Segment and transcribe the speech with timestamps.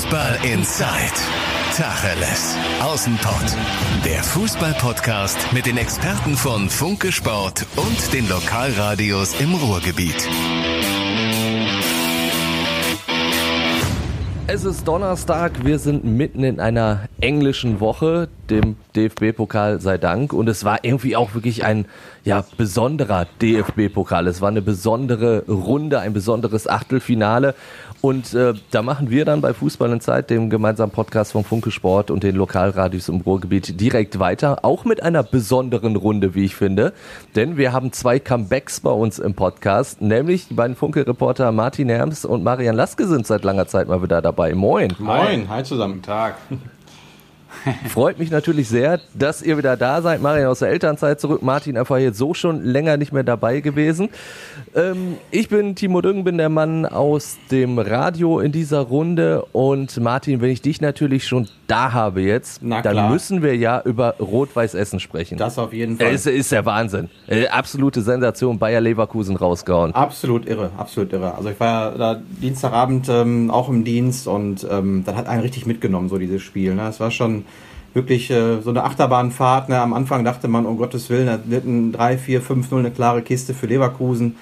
[0.00, 1.12] Fußball Inside.
[1.76, 2.56] Tacheles.
[2.80, 3.54] Außenpott.
[4.02, 10.26] Der Fußball-Podcast mit den Experten von Funke Sport und den Lokalradios im Ruhrgebiet.
[14.52, 20.32] Es ist Donnerstag, wir sind mitten in einer englischen Woche, dem DFB-Pokal sei Dank.
[20.32, 21.86] Und es war irgendwie auch wirklich ein
[22.24, 24.26] ja, besonderer DFB-Pokal.
[24.26, 27.54] Es war eine besondere Runde, ein besonderes Achtelfinale.
[28.00, 31.70] Und äh, da machen wir dann bei Fußball in Zeit, dem gemeinsamen Podcast von Funke
[31.70, 34.64] Sport und den Lokalradios im Ruhrgebiet, direkt weiter.
[34.64, 36.94] Auch mit einer besonderen Runde, wie ich finde.
[37.36, 42.24] Denn wir haben zwei Comebacks bei uns im Podcast, nämlich die beiden Funke-Reporter Martin Herms
[42.24, 44.54] und Marian Laske sind seit langer Zeit mal wieder dabei.
[44.54, 44.94] Moin.
[44.98, 46.00] Moin, hi zusammen.
[46.00, 46.36] Tag.
[47.88, 50.22] Freut mich natürlich sehr, dass ihr wieder da seid.
[50.22, 51.42] Marian aus der Elternzeit zurück.
[51.42, 54.08] Martin einfach jetzt so schon länger nicht mehr dabei gewesen.
[54.74, 59.44] Ähm, ich bin Timo Düngen, bin der Mann aus dem Radio in dieser Runde.
[59.52, 63.10] Und Martin, wenn ich dich natürlich schon da habe jetzt, Na dann klar.
[63.10, 65.38] müssen wir ja über Rot-Weiß Essen sprechen.
[65.38, 66.12] Das auf jeden Fall.
[66.12, 67.08] Es ist der Wahnsinn.
[67.26, 68.58] Äh, absolute Sensation.
[68.58, 69.92] Bayer Leverkusen rausgehauen.
[69.94, 71.34] Absolut irre, absolut irre.
[71.34, 75.42] Also ich war ja da Dienstagabend ähm, auch im Dienst und ähm, das hat einen
[75.42, 76.74] richtig mitgenommen, so dieses Spiel.
[76.74, 76.86] Ne?
[76.88, 77.44] Es war schon
[77.92, 79.68] wirklich äh, so eine Achterbahnfahrt.
[79.68, 79.80] Ne?
[79.80, 82.90] Am Anfang dachte man, um Gottes Willen, das wird ein 3, 4, 5, 0 eine
[82.92, 84.36] klare Kiste für Leverkusen.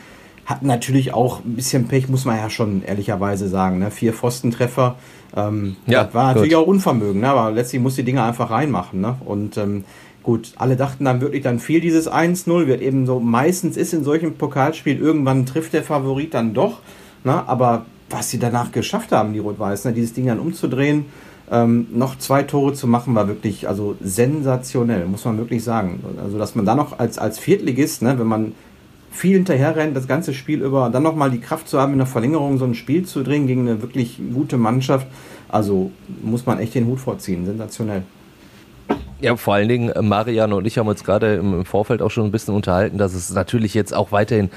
[0.48, 3.80] Hatten natürlich auch ein bisschen Pech, muss man ja schon ehrlicherweise sagen.
[3.80, 3.90] Ne?
[3.90, 4.96] Vier Pfostentreffer.
[5.36, 6.62] Ähm, Ja, das war natürlich gut.
[6.62, 7.28] auch Unvermögen, ne?
[7.28, 9.02] aber letztlich muss die Dinge einfach reinmachen.
[9.02, 9.16] Ne?
[9.26, 9.84] Und ähm,
[10.22, 14.04] gut, alle dachten dann wirklich, dann fiel dieses 1-0, wird eben so, meistens ist in
[14.04, 16.78] solchen Pokalspielen, irgendwann trifft der Favorit dann doch.
[17.24, 17.46] Ne?
[17.46, 19.92] Aber was sie danach geschafft haben, die Rot-Weiß, ne?
[19.92, 21.04] dieses Ding dann umzudrehen,
[21.50, 26.00] ähm, noch zwei Tore zu machen, war wirklich also sensationell, muss man wirklich sagen.
[26.22, 28.52] Also, dass man dann noch als, als Viertligist, ne, wenn man
[29.10, 32.06] viel hinterher rennt, das ganze Spiel über, dann nochmal die Kraft zu haben, in der
[32.06, 35.06] Verlängerung so ein Spiel zu drehen gegen eine wirklich gute Mannschaft,
[35.48, 35.90] also
[36.22, 37.46] muss man echt den Hut vorziehen.
[37.46, 38.02] Sensationell.
[39.20, 42.24] Ja, vor allen Dingen, äh, Marian und ich haben uns gerade im Vorfeld auch schon
[42.24, 44.50] ein bisschen unterhalten, dass es natürlich jetzt auch weiterhin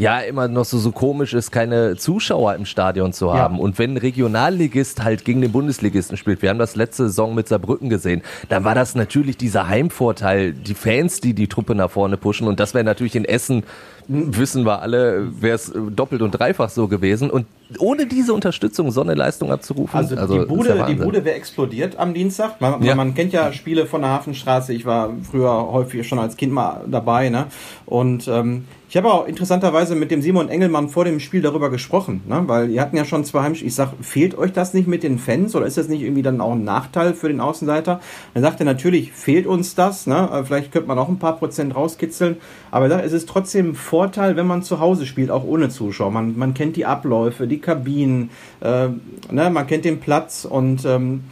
[0.00, 3.58] ja immer noch so, so komisch ist, keine Zuschauer im Stadion zu haben.
[3.60, 7.48] Und wenn ein Regionalligist halt gegen den Bundesligisten spielt, wir haben das letzte Saison mit
[7.48, 12.16] Saarbrücken gesehen, dann war das natürlich dieser Heimvorteil, die Fans, die die Truppe nach vorne
[12.16, 12.48] pushen.
[12.48, 13.64] Und das wäre natürlich in Essen,
[14.08, 17.30] wissen wir alle, wäre es doppelt und dreifach so gewesen.
[17.30, 17.46] Und
[17.78, 20.98] ohne diese Unterstützung so eine Leistung abzurufen, Also, die ist ja Bude, die Wahnsinn.
[20.98, 22.60] Bude wäre explodiert am Dienstag.
[22.60, 22.94] Man, Ja.
[22.94, 24.72] man kennt ja Spiele von der Hafenstraße.
[24.72, 27.28] Ich war früher häufig schon als Kind mal dabei.
[27.28, 27.46] Ne?
[27.86, 32.22] Und ähm, ich habe auch interessanterweise mit dem Simon Engelmann vor dem Spiel darüber gesprochen,
[32.26, 32.42] ne?
[32.46, 33.68] weil ihr hatten ja schon zwei Heimspiele.
[33.68, 36.40] Ich sag, fehlt euch das nicht mit den Fans oder ist das nicht irgendwie dann
[36.40, 38.00] auch ein Nachteil für den Außenseiter?
[38.34, 40.08] Er sagte, natürlich fehlt uns das.
[40.08, 40.28] Ne?
[40.32, 42.38] Äh, Vielleicht könnte man auch ein paar Prozent rauskitzeln.
[42.72, 45.68] Aber er sagt, es ist trotzdem ein Vorteil, wenn man zu Hause spielt, auch ohne
[45.68, 46.10] Zuschauer.
[46.10, 48.30] Man, man kennt die Abläufe, die Kabinen,
[48.60, 48.88] äh,
[49.30, 49.50] ne?
[49.50, 51.22] man kennt den Platz und ähm,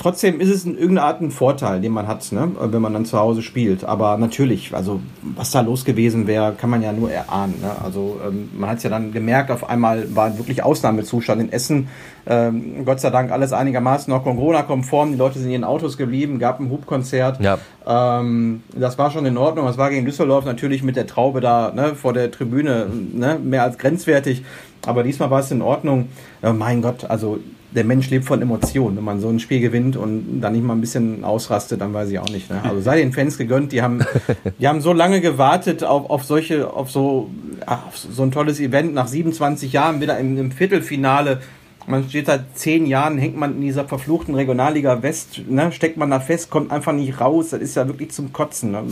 [0.00, 2.50] trotzdem ist es in irgendeiner Art ein Vorteil, den man hat, ne?
[2.58, 3.84] wenn man dann zu Hause spielt.
[3.84, 5.00] Aber natürlich, also
[5.36, 7.56] was da los gewesen wäre, kann man ja nur erahnen.
[7.60, 7.70] Ne?
[7.84, 11.88] Also ähm, man hat es ja dann gemerkt, auf einmal war wirklich Ausnahmezustand in Essen.
[12.26, 15.12] Ähm, Gott sei Dank alles einigermaßen noch Corona-konform.
[15.12, 17.38] Die Leute sind in ihren Autos geblieben, gab ein Hubkonzert.
[17.40, 17.58] Ja.
[17.86, 19.66] Ähm, das war schon in Ordnung.
[19.66, 23.64] Das war gegen Düsseldorf natürlich mit der Traube da ne, vor der Tribüne ne, mehr
[23.64, 24.44] als grenzwertig.
[24.86, 26.08] Aber diesmal war es in Ordnung.
[26.40, 27.38] Äh, mein Gott, also
[27.72, 28.96] der Mensch lebt von Emotionen.
[28.96, 32.10] Wenn man so ein Spiel gewinnt und dann nicht mal ein bisschen ausrastet, dann weiß
[32.10, 32.50] ich auch nicht.
[32.50, 32.60] Ne?
[32.62, 33.72] Also sei den Fans gegönnt.
[33.72, 34.04] Die haben,
[34.58, 37.30] die haben so lange gewartet auf, auf solche, auf so,
[37.66, 38.94] ach, auf so ein tolles Event.
[38.94, 41.40] Nach 27 Jahren wieder im, im Viertelfinale.
[41.86, 46.10] Man steht seit zehn Jahren, hängt man in dieser verfluchten Regionalliga West, ne, steckt man
[46.10, 47.50] da fest, kommt einfach nicht raus.
[47.50, 48.72] Das ist ja wirklich zum Kotzen.
[48.72, 48.84] Ne?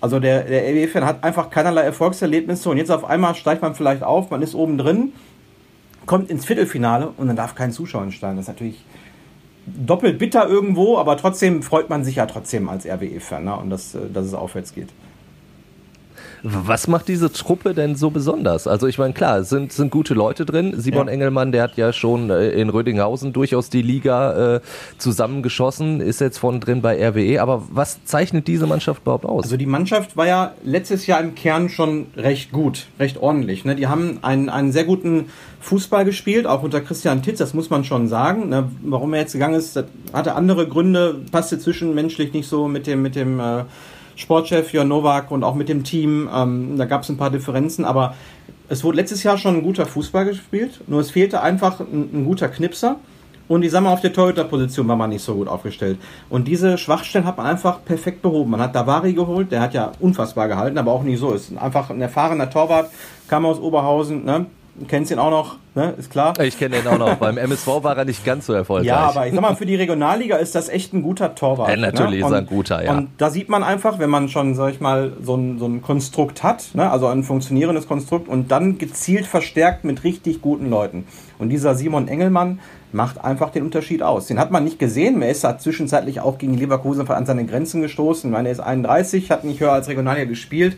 [0.00, 4.02] Also der, der RWE-Fan hat einfach keinerlei Erfolgserlebnisse und jetzt auf einmal steigt man vielleicht
[4.02, 5.12] auf, man ist oben drin,
[6.06, 8.36] kommt ins Viertelfinale und dann darf kein Zuschauer entstehen.
[8.36, 8.84] Das ist natürlich
[9.66, 13.56] doppelt bitter irgendwo, aber trotzdem freut man sich ja trotzdem als RWE-Fan ne?
[13.56, 14.88] und dass, äh, dass es aufwärts geht.
[16.42, 18.66] Was macht diese Truppe denn so besonders?
[18.66, 20.74] Also ich meine, klar, es sind, sind gute Leute drin.
[20.76, 21.12] Simon Ja.
[21.12, 24.60] Engelmann, der hat ja schon äh, in Rödinghausen durchaus die Liga äh,
[24.98, 27.40] zusammengeschossen, ist jetzt von drin bei RWE.
[27.40, 29.44] Aber was zeichnet diese Mannschaft überhaupt aus?
[29.44, 33.64] Also die Mannschaft war ja letztes Jahr im Kern schon recht gut, recht ordentlich.
[33.64, 33.76] Ne?
[33.76, 35.26] Die haben einen, einen sehr guten
[35.60, 38.48] Fußball gespielt, auch unter Christian Titz, das muss man schon sagen.
[38.48, 38.68] Ne?
[38.82, 39.80] Warum er jetzt gegangen ist,
[40.12, 43.64] hatte andere Gründe, passte zwischenmenschlich nicht so mit dem, mit dem äh,
[44.16, 46.28] Sportchef Jörn Nowak und auch mit dem Team.
[46.32, 48.14] Ähm, da gab es ein paar Differenzen, aber
[48.68, 52.24] es wurde letztes Jahr schon ein guter Fußball gespielt, nur es fehlte einfach ein, ein
[52.24, 52.96] guter Knipser.
[53.48, 55.98] Und ich sag mal, auf der Torhüter-Position war man nicht so gut aufgestellt.
[56.30, 58.52] Und diese Schwachstellen hat man einfach perfekt behoben.
[58.52, 61.32] Man hat Davari geholt, der hat ja unfassbar gehalten, aber auch nicht so.
[61.32, 62.90] Ist einfach ein erfahrener Torwart,
[63.28, 64.46] kam aus Oberhausen, ne?
[64.74, 65.94] Du kennst ihn auch noch, ne?
[65.98, 66.32] ist klar.
[66.40, 67.16] Ich kenne ihn auch noch.
[67.16, 68.86] Beim MSV war er nicht ganz so erfolgreich.
[68.86, 71.68] Ja, aber ich sag mal, für die Regionalliga ist das echt ein guter Torwart.
[71.68, 72.26] Ja, natürlich ne?
[72.26, 72.92] ist er ein guter, ja.
[72.92, 75.82] Und da sieht man einfach, wenn man schon, sag ich mal, so ein, so ein
[75.82, 76.90] Konstrukt hat, ne?
[76.90, 81.06] also ein funktionierendes Konstrukt und dann gezielt verstärkt mit richtig guten Leuten.
[81.38, 82.60] Und dieser Simon Engelmann
[82.92, 84.26] macht einfach den Unterschied aus.
[84.26, 85.20] Den hat man nicht gesehen.
[85.20, 88.30] Er ist da zwischenzeitlich auch gegen Leverkusen an seine Grenzen gestoßen.
[88.30, 90.76] Ich meine, er ist 31, hat nicht höher als Regionalliga gespielt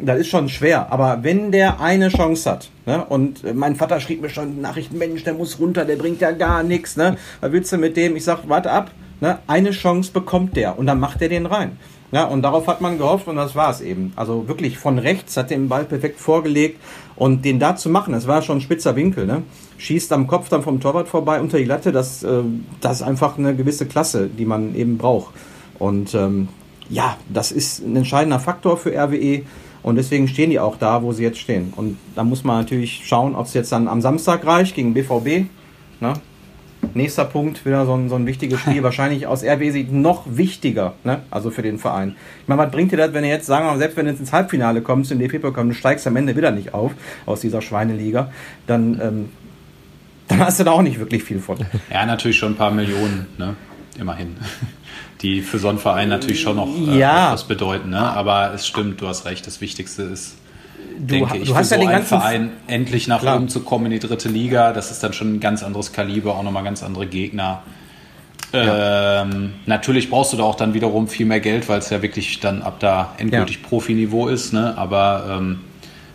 [0.00, 0.92] das ist schon schwer.
[0.92, 4.98] Aber wenn der eine Chance hat, ne, und äh, mein Vater schrieb mir schon Nachrichten,
[4.98, 7.16] Mensch, der muss runter, der bringt ja gar nichts, ne?
[7.40, 8.16] Was willst du mit dem?
[8.16, 9.38] Ich sag, warte ab, ne?
[9.46, 11.78] Eine Chance bekommt der und dann macht er den rein.
[12.12, 14.12] Ja, und darauf hat man gehofft und das war es eben.
[14.14, 16.80] Also wirklich von rechts hat den Ball perfekt vorgelegt
[17.16, 19.42] und den da zu machen, das war schon ein spitzer Winkel, ne?
[19.78, 22.42] Schießt am Kopf dann vom Torwart vorbei unter die Latte, das, äh,
[22.80, 25.34] das ist einfach eine gewisse Klasse, die man eben braucht.
[25.78, 26.48] Und ähm,
[26.88, 29.42] ja, das ist ein entscheidender Faktor für RWE.
[29.84, 31.72] Und deswegen stehen die auch da, wo sie jetzt stehen.
[31.76, 35.46] Und da muss man natürlich schauen, ob es jetzt dann am Samstag reicht gegen BVB.
[36.00, 36.14] Ne?
[36.94, 41.20] Nächster Punkt, wieder so ein, so ein wichtiges Spiel, wahrscheinlich aus RW-Sicht noch wichtiger, ne?
[41.30, 42.16] also für den Verein.
[42.42, 44.12] Ich meine, was bringt dir das, wenn du jetzt, sagen wir mal, selbst wenn du
[44.12, 46.92] jetzt ins Halbfinale kommst, im DFB-Pokal, du steigst am Ende wieder nicht auf,
[47.26, 48.30] aus dieser Schweineliga,
[48.66, 49.28] dann, ähm,
[50.28, 51.58] dann hast du da auch nicht wirklich viel von.
[51.92, 53.54] Ja, natürlich schon ein paar Millionen, ne?
[53.98, 54.36] immerhin
[55.24, 57.28] die für so einen Verein natürlich schon noch äh, ja.
[57.28, 57.90] etwas bedeuten.
[57.90, 57.98] Ne?
[57.98, 60.36] Aber es stimmt, du hast recht, das Wichtigste ist,
[60.98, 63.36] du, denke ich, du hast für ja so den einen ganzen Verein endlich nach Klar.
[63.36, 64.72] oben zu kommen in die dritte Liga.
[64.72, 67.62] Das ist dann schon ein ganz anderes Kaliber, auch nochmal ganz andere Gegner.
[68.52, 72.38] Ähm, natürlich brauchst du da auch dann wiederum viel mehr Geld, weil es ja wirklich
[72.38, 73.68] dann ab da endgültig Ja.
[73.68, 74.52] Profiniveau ist.
[74.52, 74.74] Ne?
[74.76, 75.60] Aber ähm,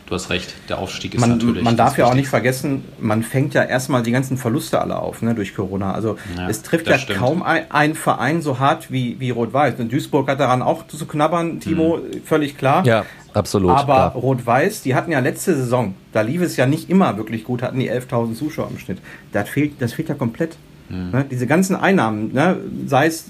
[0.09, 1.63] du hast recht, der Aufstieg ist man, natürlich.
[1.63, 5.21] man darf ja auch nicht vergessen, man fängt ja erstmal die ganzen Verluste alle auf,
[5.21, 5.94] ne, durch Corona.
[5.94, 7.19] Also Ja, es trifft ja stimmt.
[7.19, 9.75] kaum ein, ein Verein so hart wie, wie Rot-Weiß.
[9.79, 12.21] Und Duisburg hat daran auch zu knabbern, Timo, Mhm.
[12.25, 12.85] völlig klar.
[12.85, 13.71] Ja, absolut.
[13.71, 14.13] Aber.
[14.19, 17.79] Rot-Weiß, die hatten ja letzte Saison, da lief es ja nicht immer wirklich gut, hatten
[17.79, 18.97] die 11.000 Zuschauer im Schnitt.
[19.31, 20.57] Das fehlt, das fehlt ja komplett.
[20.89, 21.12] Mhm.
[21.12, 21.25] Ne?
[21.29, 22.57] Diese ganzen Einnahmen, ne?
[22.88, 23.25] sei es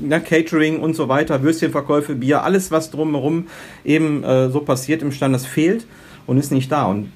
[0.00, 3.46] ne, Catering und so weiter, Würstchenverkäufe, Bier, alles was drumherum
[3.84, 5.86] eben äh, so passiert im Stand, das fehlt
[6.28, 6.84] und ist nicht da.
[6.84, 7.10] Und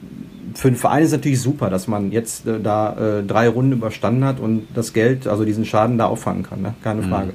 [0.55, 3.73] für den Verein ist es natürlich super, dass man jetzt äh, da äh, drei Runden
[3.73, 6.75] überstanden hat und das Geld, also diesen Schaden da auffangen kann, ne?
[6.83, 7.35] keine Frage.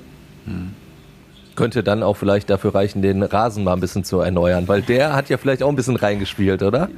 [1.55, 5.15] Könnte dann auch vielleicht dafür reichen, den Rasen mal ein bisschen zu erneuern, weil der
[5.15, 6.89] hat ja vielleicht auch ein bisschen reingespielt, oder?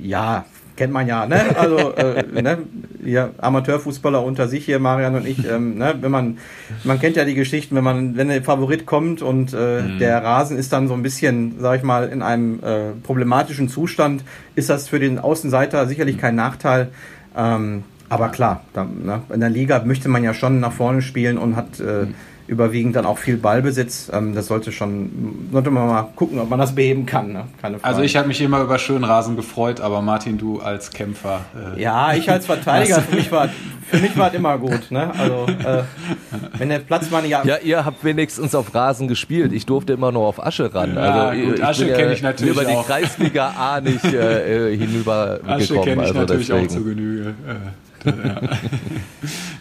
[0.00, 0.44] Ja,
[0.80, 1.42] kennt man ja, ne?
[1.58, 2.58] Also, äh, ne?
[3.04, 5.94] Hier, Amateurfußballer unter sich hier, Marian und ich, ähm, ne?
[6.00, 6.38] Wenn man,
[6.84, 10.56] man kennt ja die Geschichten, wenn man, wenn der Favorit kommt und äh, der Rasen
[10.56, 14.24] ist dann so ein bisschen, sag ich mal, in einem äh, problematischen Zustand,
[14.54, 16.88] ist das für den Außenseiter sicherlich kein Nachteil.
[17.36, 19.20] Ähm, aber klar, da, ne?
[19.34, 22.06] in der Liga möchte man ja schon nach vorne spielen und hat äh,
[22.50, 24.10] überwiegend dann auch viel Ballbesitz.
[24.12, 27.32] Ähm, das sollte schon, sollte man mal gucken, ob man das beheben kann.
[27.32, 27.44] Ne?
[27.62, 27.84] Keine Frage.
[27.84, 31.42] Also ich habe mich immer über Schönrasen gefreut, aber Martin, du als Kämpfer.
[31.76, 33.48] Äh, Ja, ich als Verteidiger, für mich war,
[33.88, 34.90] für mich war es immer gut.
[34.90, 35.12] Ne?
[35.16, 35.82] Also, äh,
[36.58, 39.52] wenn der Platzmann ja, Ja, ihr habt wenigstens auf Rasen gespielt.
[39.52, 40.96] Ich durfte immer nur auf Asche ran.
[40.96, 42.86] Ja, also gut, ich Asche bin kenn ich natürlich über die auch.
[42.86, 45.54] Kreisliga A nicht äh, äh, hinübergekommen.
[45.62, 46.74] Asche kenne ich also natürlich auch deswegen.
[46.74, 47.34] zu Genüge.
[48.04, 48.40] Äh, ja.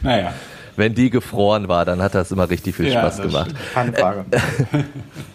[0.02, 0.34] naja.
[0.80, 3.54] Wenn die gefroren war, dann hat das immer richtig viel Ja, Spaß gemacht.
[3.74, 4.26] keine Frage.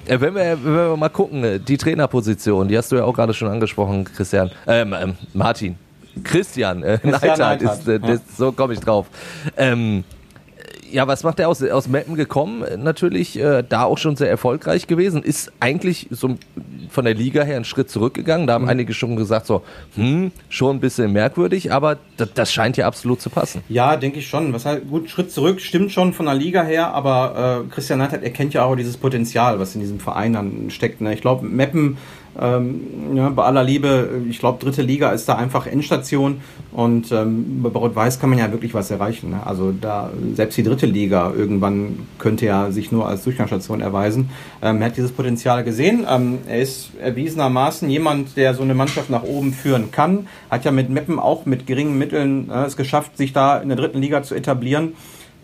[0.06, 3.14] Äh, wenn, wir, wenn wir mal gucken, äh, die Trainerposition, die hast du ja auch
[3.14, 5.76] gerade schon angesprochen, Christian, ähm, ähm, Martin.
[6.22, 8.18] Christian, äh, Christian Neidhardt ist, äh, ja.
[8.36, 9.06] so komme ich drauf.
[9.56, 10.04] Ähm,
[10.94, 12.62] ja, was macht er aus, aus Meppen gekommen?
[12.62, 15.22] Äh, Natürlich äh, da auch schon sehr erfolgreich gewesen.
[15.22, 16.36] Ist eigentlich so
[16.88, 18.46] von der Liga her einen Schritt zurückgegangen.
[18.46, 19.62] Da haben einige schon gesagt, so,
[19.96, 23.62] hm, schon ein bisschen merkwürdig, aber das, das scheint ja absolut zu passen.
[23.68, 24.52] Ja, denke ich schon.
[24.52, 28.22] Was halt, gut, Schritt zurück, stimmt schon von der Liga her, aber äh, Christian Neidhardt
[28.22, 31.00] erkennt ja auch dieses Potenzial, was in diesem Verein dann steckt.
[31.00, 31.12] Ne?
[31.12, 31.98] Ich glaube, Meppen,
[32.40, 32.80] ähm,
[33.14, 36.40] ja, bei aller Liebe, ich glaube, dritte Liga ist da einfach Endstation
[36.72, 39.30] und ähm, bei Rot-Weiß kann man ja wirklich was erreichen.
[39.30, 39.46] Ne?
[39.46, 44.30] Also da, selbst die dritte Liga irgendwann könnte ja sich nur als Durchgangsstation erweisen.
[44.62, 46.06] Ähm, er hat dieses Potenzial gesehen.
[46.08, 50.26] Ähm, er ist erwiesenermaßen jemand, der so eine Mannschaft nach oben führen kann.
[50.50, 53.76] Hat ja mit Meppen auch mit geringen Mitteln äh, es geschafft, sich da in der
[53.76, 54.94] dritten Liga zu etablieren.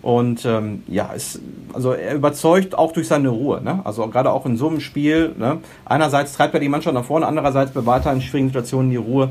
[0.03, 1.41] Und ähm, ja, es,
[1.75, 3.61] also er überzeugt auch durch seine Ruhe.
[3.63, 3.81] Ne?
[3.85, 5.35] Also gerade auch in so einem Spiel.
[5.39, 5.59] Ne?
[5.85, 9.31] Einerseits treibt er die Mannschaft nach vorne, andererseits bewahrt er in schwierigen Situationen die Ruhe.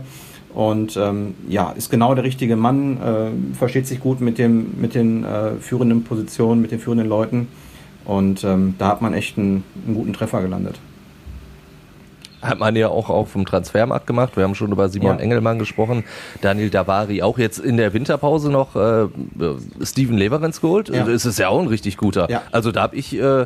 [0.54, 4.96] Und ähm, ja, ist genau der richtige Mann, äh, versteht sich gut mit, dem, mit
[4.96, 7.48] den äh, führenden Positionen, mit den führenden Leuten.
[8.06, 10.80] Und ähm, da hat man echt einen, einen guten Treffer gelandet.
[12.42, 14.38] Hat man ja auch auf dem Transfermarkt gemacht.
[14.38, 15.24] Wir haben schon über Simon Ja.
[15.24, 16.04] Engelmann gesprochen.
[16.42, 19.08] Daniel Davari auch jetzt in der Winterpause noch äh,
[19.84, 20.90] Steven Leverenz geholt.
[20.90, 21.04] Ja.
[21.04, 22.30] Das ist ja auch ein richtig guter.
[22.30, 22.44] Ja.
[22.52, 23.46] Also da habe ich äh,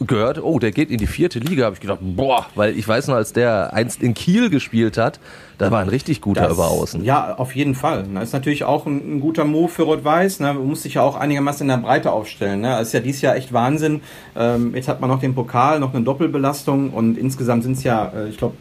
[0.00, 3.08] gehört, oh, der geht in die vierte Liga, habe ich gedacht, boah, weil ich weiß
[3.08, 5.20] noch, als der einst in Kiel gespielt hat,
[5.58, 7.04] da war ein richtig guter das, über außen.
[7.04, 8.04] Ja, auf jeden Fall.
[8.14, 10.40] Das ist natürlich auch ein, ein guter Move für Rot-Weiß.
[10.40, 10.52] Ne?
[10.52, 12.60] Man muss sich ja auch einigermaßen in der Breite aufstellen.
[12.60, 12.68] Ne?
[12.68, 14.02] Das ist ja dieses Jahr echt Wahnsinn.
[14.36, 18.12] Ähm, jetzt hat man noch den Pokal, noch eine Doppelbelastung und insgesamt sind es ja,
[18.14, 18.56] äh, ich glaube,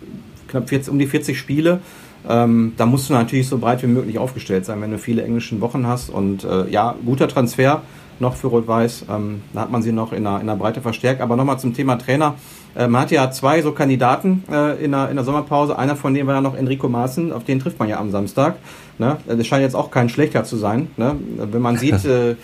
[0.47, 1.81] knapp 40, um die 40 Spiele.
[2.27, 5.59] Ähm, da musst du natürlich so breit wie möglich aufgestellt sein, wenn du viele englische
[5.61, 6.09] Wochen hast.
[6.09, 7.81] Und äh, ja, guter Transfer
[8.19, 9.05] noch für Rot-Weiß.
[9.09, 11.21] Ähm, da hat man sie noch in der, in der Breite verstärkt.
[11.21, 12.35] Aber nochmal zum Thema Trainer.
[12.75, 15.77] Äh, man hat ja zwei so Kandidaten äh, in, der, in der Sommerpause.
[15.77, 17.31] Einer von denen war ja noch Enrico Maaßen.
[17.31, 18.55] Auf den trifft man ja am Samstag.
[18.97, 19.17] Ne?
[19.27, 20.87] Das scheint jetzt auch kein schlechter zu sein.
[20.97, 21.15] Ne?
[21.37, 22.35] Wenn man sieht, äh,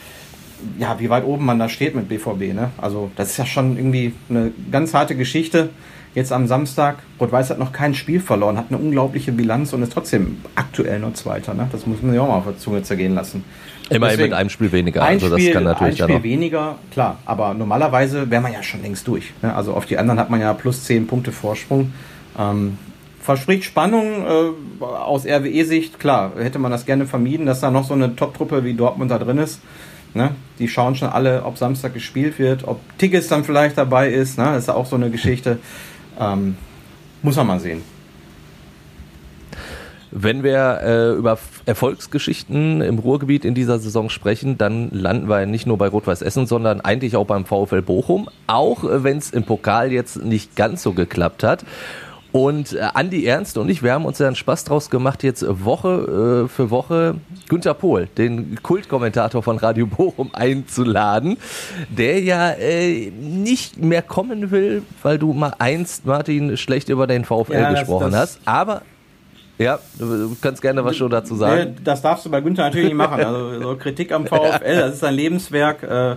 [0.78, 2.54] ja, wie weit oben man da steht mit BVB.
[2.54, 2.72] Ne?
[2.78, 5.70] Also das ist ja schon irgendwie eine ganz harte Geschichte.
[6.13, 9.94] Jetzt am Samstag, Rot-Weiß hat noch kein Spiel verloren, hat eine unglaubliche Bilanz und ist
[9.94, 11.53] trotzdem aktuell nur Zweiter.
[11.53, 11.70] Ne?
[11.72, 13.46] Das muss man sich auch mal auf der Zunge zergehen lassen.
[13.89, 15.03] Immerhin Deswegen, mit einem Spiel weniger.
[15.03, 17.18] Ein also Spiel, das kann natürlich ein Spiel weniger, klar.
[17.25, 19.34] Aber normalerweise wäre man ja schon längst durch.
[19.41, 19.53] Ne?
[19.53, 21.94] Also auf die anderen hat man ja plus 10 Punkte Vorsprung.
[22.38, 22.77] Ähm,
[23.22, 26.00] verspricht Spannung äh, aus RWE-Sicht.
[26.00, 29.20] Klar, hätte man das gerne vermieden, dass da noch so eine Top-Truppe wie Dortmund da
[29.20, 29.62] drin ist.
[30.13, 30.32] Ne?
[30.60, 34.38] Die schauen schon alle, ob Samstag gespielt wird, ob Tickets dann vielleicht dabei ist.
[34.38, 34.46] Ne?
[34.46, 35.60] Das ist ja auch so eine Geschichte.
[36.22, 36.56] Ähm,
[37.22, 37.82] muss man mal sehen.
[40.13, 45.66] Wenn wir äh, über Erfolgsgeschichten im Ruhrgebiet in dieser Saison sprechen, dann landen wir nicht
[45.66, 49.44] nur bei Rot-Weiß Essen, sondern eigentlich auch beim VfL Bochum, auch äh, wenn es im
[49.44, 51.63] Pokal jetzt nicht ganz so geklappt hat.
[52.32, 55.44] Und äh, Andi Ernst und ich, wir haben uns ja einen Spaß draus gemacht, jetzt
[55.48, 57.16] Woche äh, für Woche
[57.50, 61.38] Günter Pohl, den Kultkommentator von Radio Bochum, einzuladen,
[61.90, 67.26] der ja äh, nicht mehr kommen will, weil du mal einst, Martin, schlecht über den
[67.26, 68.40] VfL ja, gesprochen das, das hast.
[68.46, 68.82] Aber
[69.62, 71.75] ja, du kannst gerne was schon dazu sagen.
[71.84, 73.24] Das darfst du bei Günther natürlich nicht machen.
[73.24, 76.15] Also so Kritik am VfL, das ist ein Lebenswerk, äh,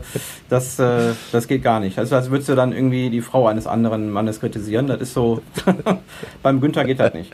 [0.48, 1.98] das, äh, das geht gar nicht.
[1.98, 4.86] Ist, als würdest du dann irgendwie die Frau eines anderen Mannes kritisieren.
[4.86, 5.42] Das ist so,
[6.42, 7.32] beim Günther geht das nicht.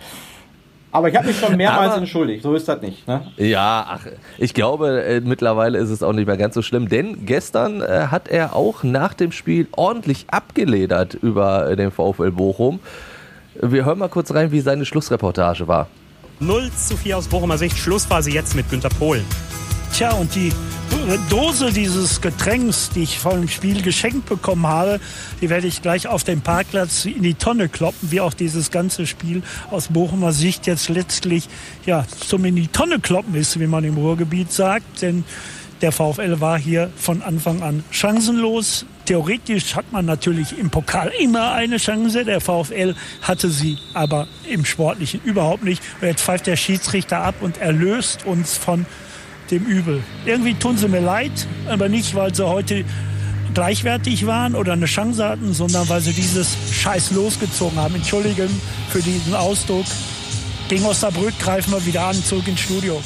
[0.93, 3.07] Aber ich habe mich schon mehrmals Aber, entschuldigt, so ist das nicht.
[3.07, 3.23] Ne?
[3.37, 4.07] Ja, ach,
[4.39, 8.09] ich glaube, äh, mittlerweile ist es auch nicht mehr ganz so schlimm, denn gestern äh,
[8.11, 12.81] hat er auch nach dem Spiel ordentlich abgeledert über äh, den VfL Bochum.
[13.61, 15.89] Wir hören mal kurz rein, wie seine Schlussreportage war.
[16.41, 17.77] 0 zu 4 aus Bochumer Sicht.
[17.77, 19.23] Schlussphase jetzt mit Günter Pohl.
[19.93, 20.53] Tja, und die
[21.29, 25.01] Dose dieses Getränks, die ich vor dem Spiel geschenkt bekommen habe,
[25.41, 29.07] die werde ich gleich auf dem Parkplatz in die Tonne kloppen, wie auch dieses ganze
[29.07, 31.49] Spiel aus Bochumer Sicht jetzt letztlich
[31.87, 35.03] ja zum in die Tonne kloppen ist, wie man im Ruhrgebiet sagt.
[35.03, 35.25] Denn
[35.81, 38.85] der VfL war hier von Anfang an chancenlos.
[39.07, 42.25] Theoretisch hat man natürlich im Pokal immer eine Chance.
[42.25, 45.83] Der VfL hatte sie aber im Sportlichen überhaupt nicht.
[46.01, 48.85] Und jetzt pfeift der Schiedsrichter ab und erlöst uns von
[49.51, 50.03] dem Übel.
[50.27, 51.33] Irgendwie tun sie mir leid,
[51.67, 52.85] aber nicht, weil sie heute
[53.55, 57.95] gleichwertig waren oder eine Chance hatten, sondern weil sie dieses Scheiß losgezogen haben.
[57.95, 58.49] Entschuldigen
[58.91, 59.87] für diesen Ausdruck.
[60.69, 63.01] Gegen Osnabrück greifen wir wieder an, zurück ins Studio.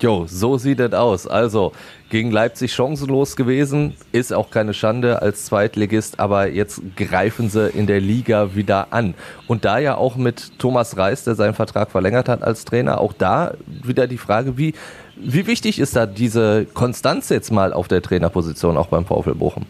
[0.00, 1.26] Jo, so sieht es aus.
[1.26, 1.72] Also
[2.10, 7.86] gegen Leipzig chancenlos gewesen, ist auch keine Schande als Zweitligist, aber jetzt greifen sie in
[7.86, 9.14] der Liga wieder an.
[9.46, 13.12] Und da ja auch mit Thomas Reis, der seinen Vertrag verlängert hat als Trainer, auch
[13.12, 14.74] da wieder die Frage, wie,
[15.16, 19.64] wie wichtig ist da diese Konstanz jetzt mal auf der Trainerposition auch beim VfL Bochum?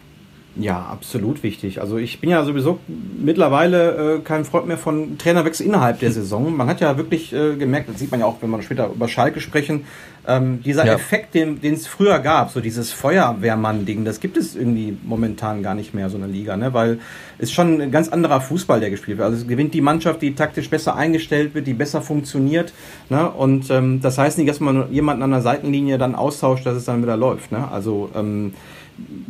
[0.55, 1.79] Ja, absolut wichtig.
[1.79, 6.55] Also ich bin ja sowieso mittlerweile äh, kein Freund mehr von Trainerwechsel innerhalb der Saison.
[6.55, 9.07] Man hat ja wirklich äh, gemerkt, das sieht man ja auch, wenn man später über
[9.07, 9.85] Schalke sprechen,
[10.27, 10.93] ähm, dieser ja.
[10.93, 15.93] Effekt, den es früher gab, so dieses Feuerwehrmann-Ding, das gibt es irgendwie momentan gar nicht
[15.93, 16.73] mehr, so eine Liga, ne?
[16.73, 16.99] weil
[17.39, 19.25] es schon ein ganz anderer Fußball, der gespielt wird.
[19.25, 22.73] Also es gewinnt die Mannschaft, die taktisch besser eingestellt wird, die besser funktioniert.
[23.09, 23.31] Ne?
[23.31, 26.85] Und ähm, das heißt nicht, dass man jemanden an der Seitenlinie dann austauscht, dass es
[26.85, 27.53] dann wieder läuft.
[27.53, 27.71] Ne?
[27.71, 28.53] Also ähm,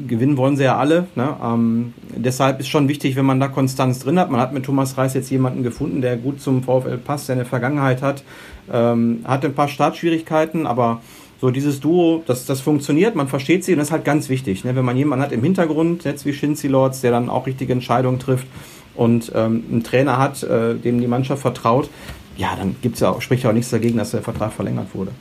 [0.08, 1.08] gewinnen wollen sie ja alle.
[1.16, 1.36] Ne?
[1.44, 4.32] Ähm, deshalb ist schon wichtig, wenn man da Konstanz drin hat.
[4.32, 7.46] Man hat mit Thomas Reis jetzt jemanden gefunden, der gut zum VfL passt, der eine
[7.46, 8.24] Vergangenheit hat.
[8.72, 11.02] Ähm, hatte ein paar Startschwierigkeiten, aber
[11.40, 14.64] so dieses Duo, das, das funktioniert, man versteht sie und das ist halt ganz wichtig.
[14.64, 14.76] Ne?
[14.76, 18.20] Wenn man jemanden hat im Hintergrund, jetzt wie Shinzi Lords, der dann auch richtige Entscheidungen
[18.20, 18.48] trifft
[18.96, 21.90] und ähm, einen Trainer hat, äh, dem die Mannschaft vertraut,
[22.38, 25.12] ja, dann gibt's ja auch, spricht ja auch nichts dagegen, dass der Vertrag verlängert wurde.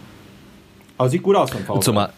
[0.99, 1.81] Aber sieht gut aus vom VfL.
[1.81, 2.11] Zumal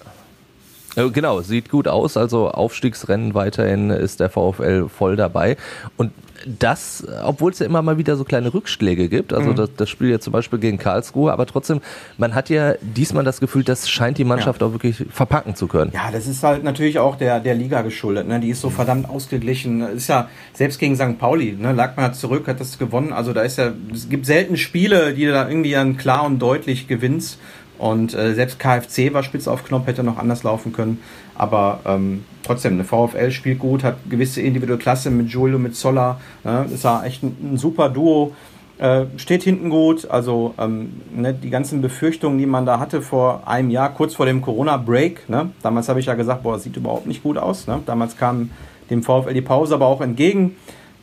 [0.94, 2.16] Genau, sieht gut aus.
[2.16, 5.56] Also Aufstiegsrennen weiterhin ist der VfL voll dabei.
[5.96, 6.12] Und
[6.46, 9.56] das, obwohl es ja immer mal wieder so kleine Rückschläge gibt, also mhm.
[9.56, 11.80] das, das Spiel ja zum Beispiel gegen Karlsruhe, aber trotzdem,
[12.18, 14.66] man hat ja diesmal das Gefühl, das scheint die Mannschaft ja.
[14.66, 15.92] auch wirklich verpacken zu können.
[15.94, 18.40] Ja, das ist halt natürlich auch der, der Liga geschuldet, ne?
[18.40, 18.74] die ist so mhm.
[18.74, 21.18] verdammt ausgeglichen, ist ja selbst gegen St.
[21.18, 21.72] Pauli, ne?
[21.72, 25.26] lag man zurück, hat das gewonnen, also da ist ja, es gibt selten Spiele, die
[25.26, 27.38] du da irgendwie dann klar und deutlich gewinnst
[27.82, 31.00] und äh, selbst KFC war spitz auf Knopf, hätte noch anders laufen können.
[31.34, 36.20] Aber ähm, trotzdem, der VfL spielt gut, hat gewisse individuelle Klasse mit Julio, mit Zoller.
[36.44, 36.66] Ne?
[36.72, 38.36] Ist ja echt ein, ein super Duo.
[38.78, 40.08] Äh, steht hinten gut.
[40.08, 44.26] Also ähm, ne, die ganzen Befürchtungen, die man da hatte vor einem Jahr, kurz vor
[44.26, 45.28] dem Corona-Break.
[45.28, 45.50] Ne?
[45.64, 47.66] Damals habe ich ja gesagt, boah, sieht überhaupt nicht gut aus.
[47.66, 47.80] Ne?
[47.84, 48.50] Damals kam
[48.90, 50.54] dem VfL die Pause aber auch entgegen.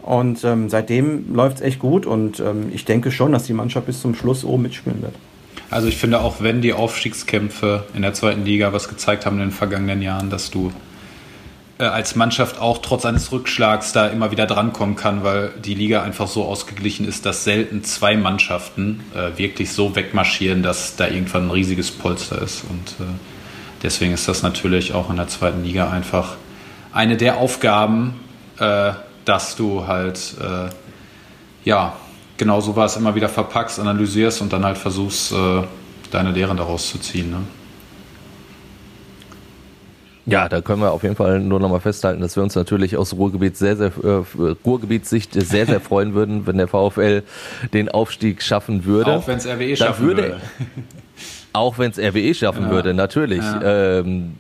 [0.02, 3.86] Und ähm, seitdem läuft es echt gut und ähm, ich denke schon, dass die Mannschaft
[3.86, 5.16] bis zum Schluss oben mitspielen wird.
[5.72, 9.50] Also ich finde auch, wenn die Aufstiegskämpfe in der zweiten Liga was gezeigt haben in
[9.50, 10.72] den vergangenen Jahren, dass du
[11.78, 16.02] äh, als Mannschaft auch trotz eines Rückschlags da immer wieder drankommen kann, weil die Liga
[16.02, 21.48] einfach so ausgeglichen ist, dass selten zwei Mannschaften äh, wirklich so wegmarschieren, dass da irgendwann
[21.48, 22.64] ein riesiges Polster ist.
[22.70, 23.12] Und äh,
[23.84, 26.36] deswegen ist das natürlich auch in der zweiten Liga einfach
[26.92, 28.20] eine der Aufgaben,
[28.60, 28.94] äh,
[29.26, 30.70] dass du halt äh,
[31.64, 31.96] ja
[32.40, 35.62] genau sowas immer wieder verpackst, analysierst und dann halt versuchst, äh,
[36.10, 37.30] deine Lehren daraus zu ziehen.
[37.30, 37.42] Ne?
[40.26, 42.98] Ja, da können wir auf jeden Fall nur noch mal festhalten, dass wir uns natürlich
[42.98, 44.24] aus Ruhrgebiet sehr, sehr, äh,
[44.66, 47.24] Ruhrgebietssicht sehr, sehr freuen würden, wenn der VfL
[47.74, 49.12] den Aufstieg schaffen würde.
[49.14, 50.22] Auch wenn es RWE schaffen würde.
[50.24, 50.42] würde.
[51.54, 52.70] Auch wenn es RWE schaffen ja.
[52.70, 53.42] würde, natürlich.
[53.42, 54.00] Ja.
[54.00, 54.36] Ähm,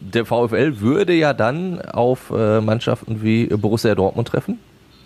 [0.00, 4.60] der VfL würde ja dann auf äh, Mannschaften wie Borussia Dortmund treffen.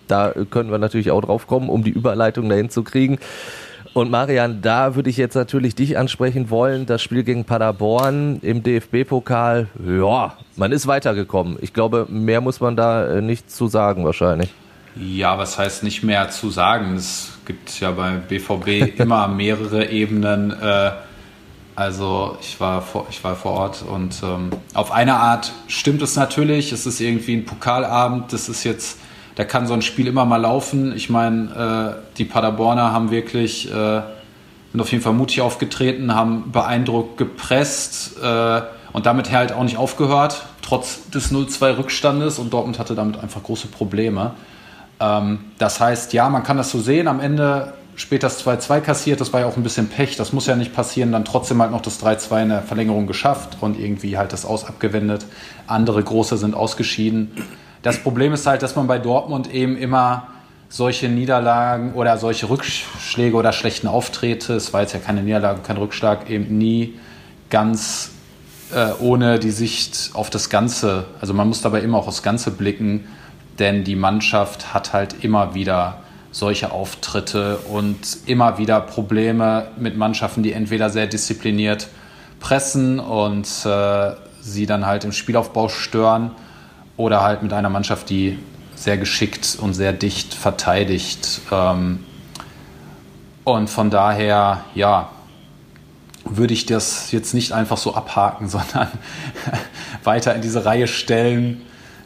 [0.09, 3.19] Da können wir natürlich auch drauf kommen, um die Überleitung dahin zu kriegen.
[3.97, 6.85] Und Marian, da würde ich jetzt natürlich dich ansprechen wollen.
[6.85, 11.57] Das Spiel gegen Paderborn im DFB-Pokal, ja, man ist weitergekommen.
[11.63, 14.53] Ich glaube, mehr muss man da äh, nicht zu sagen wahrscheinlich.
[14.97, 16.95] Ja, was heißt nicht mehr zu sagen?
[16.95, 20.51] Es gibt ja bei BVB immer mehrere Ebenen.
[20.51, 20.91] Äh,
[21.75, 26.17] also ich war vor, ich war vor Ort und ähm, auf eine Art stimmt es
[26.17, 26.73] natürlich.
[26.73, 28.33] Es ist irgendwie ein Pokalabend.
[28.33, 28.99] Das ist jetzt
[29.37, 30.95] da kann so ein Spiel immer mal laufen.
[30.97, 34.01] Ich meine, äh, die Paderborner haben wirklich, äh,
[34.73, 38.63] sind auf jeden Fall mutig aufgetreten, haben beeindruckt gepresst äh,
[38.93, 43.43] und damit halt auch nicht aufgehört, trotz des 0-2 Rückstandes und Dortmund hatte damit einfach
[43.43, 44.33] große Probleme.
[45.01, 49.21] Ähm, das heißt, ja, man kann das so sehen, am Ende später das 2-2 kassiert,
[49.21, 51.73] das war ja auch ein bisschen Pech, das muss ja nicht passieren, dann trotzdem halt
[51.73, 55.27] noch das 3-2 in der Verlängerung geschafft und irgendwie halt das Aus abgewendet.
[55.67, 57.33] Andere große sind ausgeschieden.
[57.87, 60.27] Das Problem ist halt, dass man bei Dortmund eben immer
[60.69, 65.77] solche Niederlagen oder solche Rückschläge oder schlechten Auftritte, es war jetzt ja keine Niederlage, kein
[65.77, 66.99] Rückschlag, eben nie
[67.49, 68.11] ganz
[68.75, 72.51] äh, ohne die Sicht auf das Ganze, also man muss dabei immer auch aufs Ganze
[72.51, 73.07] blicken,
[73.61, 75.99] denn die Mannschaft hat halt immer wieder
[76.33, 81.87] solche Auftritte und immer wieder Probleme mit Mannschaften, die entweder sehr diszipliniert
[82.41, 86.33] pressen und äh, sie dann halt im Spielaufbau stören
[86.97, 88.39] oder halt mit einer Mannschaft, die
[88.75, 91.41] sehr geschickt und sehr dicht verteidigt.
[91.51, 92.05] Ähm,
[93.45, 95.11] und von daher, ja,
[96.25, 98.89] würde ich das jetzt nicht einfach so abhaken, sondern
[100.05, 101.63] weiter in diese Reihe stellen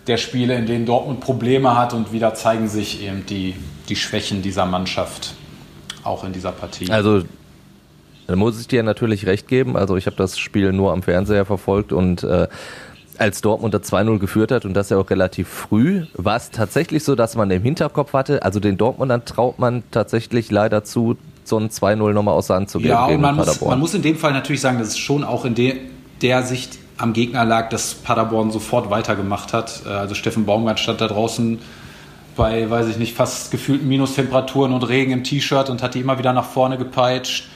[0.07, 3.55] der Spiele, in denen Dortmund Probleme hat und wieder zeigen sich eben die,
[3.89, 5.35] die Schwächen dieser Mannschaft
[6.03, 6.91] auch in dieser Partie.
[6.91, 7.23] Also
[8.27, 9.77] da muss ich dir natürlich recht geben.
[9.77, 12.49] Also ich habe das Spiel nur am Fernseher verfolgt und äh,
[13.21, 17.05] als Dortmund da 2-0 geführt hat und das ja auch relativ früh, war es tatsächlich
[17.05, 21.59] so, dass man im Hinterkopf hatte, also den Dortmundern traut man tatsächlich leider zu, so
[21.59, 22.91] ein 2-0 nochmal aus der Hand zu geben.
[22.91, 25.45] Ja, und man muss, man muss in dem Fall natürlich sagen, dass es schon auch
[25.45, 25.77] in de,
[26.23, 29.83] der Sicht am Gegner lag, dass Paderborn sofort weitergemacht hat.
[29.87, 31.59] Äh, also Steffen Baumgart stand da draußen
[32.37, 36.19] bei, weiß ich nicht, fast gefühlten Minustemperaturen und Regen im T-Shirt und hat die immer
[36.19, 37.49] wieder nach vorne gepeitscht.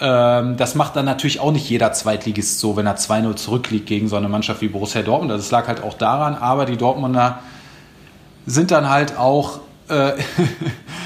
[0.00, 4.08] Ähm, das macht dann natürlich auch nicht jeder Zweitligist so, wenn er 2-0 zurückliegt gegen
[4.08, 5.30] so eine Mannschaft wie Borussia Dortmund.
[5.30, 7.40] Das lag halt auch daran, aber die Dortmunder
[8.46, 10.12] sind dann halt auch, äh,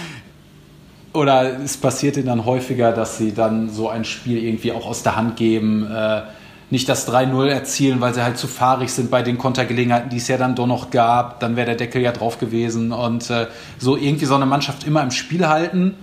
[1.12, 5.02] oder es passiert ihnen dann häufiger, dass sie dann so ein Spiel irgendwie auch aus
[5.02, 6.22] der Hand geben, äh,
[6.70, 10.28] nicht das 3-0 erzielen, weil sie halt zu fahrig sind bei den Kontergelegenheiten, die es
[10.28, 11.40] ja dann doch noch gab.
[11.40, 15.02] Dann wäre der Deckel ja drauf gewesen und äh, so irgendwie so eine Mannschaft immer
[15.02, 15.94] im Spiel halten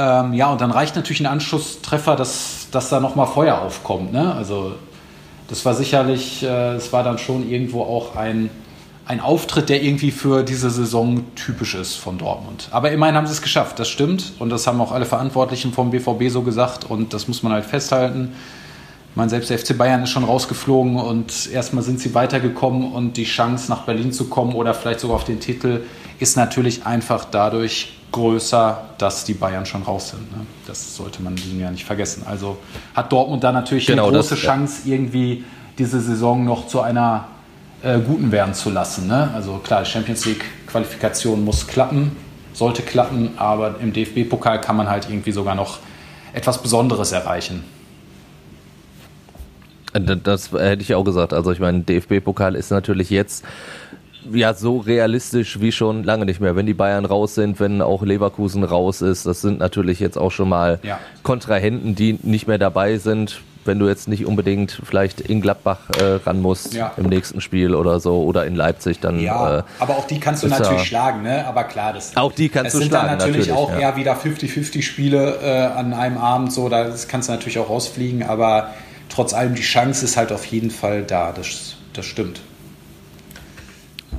[0.00, 4.12] ähm, ja, und dann reicht natürlich ein Anschlusstreffer, dass, dass da nochmal Feuer aufkommt.
[4.12, 4.34] Ne?
[4.34, 4.72] Also
[5.48, 8.48] das war sicherlich, äh, es war dann schon irgendwo auch ein,
[9.04, 12.68] ein Auftritt, der irgendwie für diese Saison typisch ist von Dortmund.
[12.70, 14.32] Aber immerhin haben sie es geschafft, das stimmt.
[14.38, 16.88] Und das haben auch alle Verantwortlichen vom BVB so gesagt.
[16.88, 18.32] Und das muss man halt festhalten.
[19.14, 23.24] Man selbst der FC Bayern ist schon rausgeflogen und erstmal sind sie weitergekommen und die
[23.24, 25.80] Chance nach Berlin zu kommen oder vielleicht sogar auf den Titel
[26.20, 30.36] ist natürlich einfach dadurch größer, dass die Bayern schon raus sind.
[30.36, 30.46] Ne?
[30.66, 32.24] Das sollte man diesem Jahr nicht vergessen.
[32.26, 32.58] Also
[32.94, 34.94] hat Dortmund da natürlich genau, eine große das, Chance, ja.
[34.94, 35.44] irgendwie
[35.78, 37.28] diese Saison noch zu einer
[37.82, 39.06] äh, guten werden zu lassen.
[39.06, 39.30] Ne?
[39.34, 42.16] Also klar, die Champions League-Qualifikation muss klappen,
[42.52, 45.78] sollte klappen, aber im DFB-Pokal kann man halt irgendwie sogar noch
[46.32, 47.64] etwas Besonderes erreichen.
[49.92, 51.32] Das hätte ich auch gesagt.
[51.32, 53.44] Also ich meine, DFB-Pokal ist natürlich jetzt
[54.32, 56.56] ja so realistisch wie schon lange nicht mehr.
[56.56, 60.30] Wenn die Bayern raus sind, wenn auch Leverkusen raus ist, das sind natürlich jetzt auch
[60.30, 60.98] schon mal ja.
[61.22, 63.40] Kontrahenten, die nicht mehr dabei sind.
[63.66, 66.92] Wenn du jetzt nicht unbedingt vielleicht in Gladbach äh, ran musst ja.
[66.96, 69.20] im nächsten Spiel oder so oder in Leipzig, dann.
[69.20, 71.46] Ja, äh, aber auch die kannst du natürlich ja, schlagen, ne?
[71.46, 72.16] Aber klar, das.
[72.16, 72.90] Auch die kannst du schlagen.
[72.90, 76.88] Sind dann natürlich, natürlich auch eher wieder 50-50 Spiele äh, an einem Abend, so, da
[77.06, 78.70] kannst du natürlich auch rausfliegen, aber
[79.10, 81.32] trotz allem die Chance ist halt auf jeden Fall da.
[81.32, 82.40] Das, das stimmt.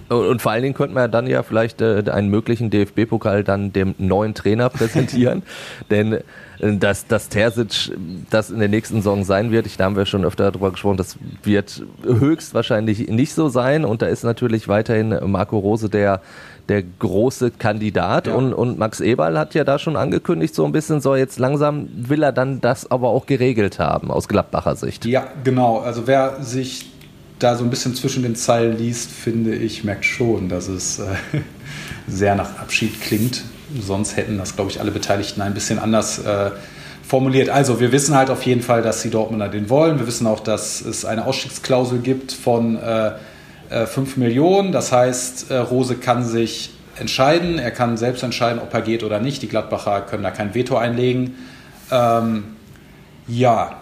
[0.09, 3.95] Und vor allen Dingen könnte man dann ja vielleicht äh, einen möglichen DFB-Pokal dann dem
[3.97, 5.43] neuen Trainer präsentieren.
[5.89, 6.21] Denn äh,
[6.59, 7.91] dass, dass Terzic
[8.29, 10.97] das in der nächsten Saison sein wird, ich, da haben wir schon öfter darüber gesprochen,
[10.97, 13.85] das wird höchstwahrscheinlich nicht so sein.
[13.85, 16.21] Und da ist natürlich weiterhin Marco Rose der
[16.69, 18.35] der große Kandidat ja.
[18.35, 21.89] und, und Max Eberl hat ja da schon angekündigt, so ein bisschen, so jetzt langsam
[21.93, 25.05] will er dann das aber auch geregelt haben, aus Gladbacher Sicht.
[25.05, 25.79] Ja, genau.
[25.79, 26.90] Also wer sich
[27.43, 31.03] da so ein bisschen zwischen den Zeilen liest, finde ich, merkt schon, dass es äh,
[32.07, 33.43] sehr nach Abschied klingt.
[33.79, 36.51] Sonst hätten das, glaube ich, alle Beteiligten ein bisschen anders äh,
[37.07, 37.49] formuliert.
[37.49, 39.97] Also, wir wissen halt auf jeden Fall, dass die Dortmunder den wollen.
[39.99, 43.11] Wir wissen auch, dass es eine Ausstiegsklausel gibt von äh,
[43.85, 44.71] 5 äh, Millionen.
[44.71, 47.57] Das heißt, äh, Rose kann sich entscheiden.
[47.57, 49.41] Er kann selbst entscheiden, ob er geht oder nicht.
[49.41, 51.35] Die Gladbacher können da kein Veto einlegen.
[51.89, 52.43] Ähm,
[53.27, 53.77] ja,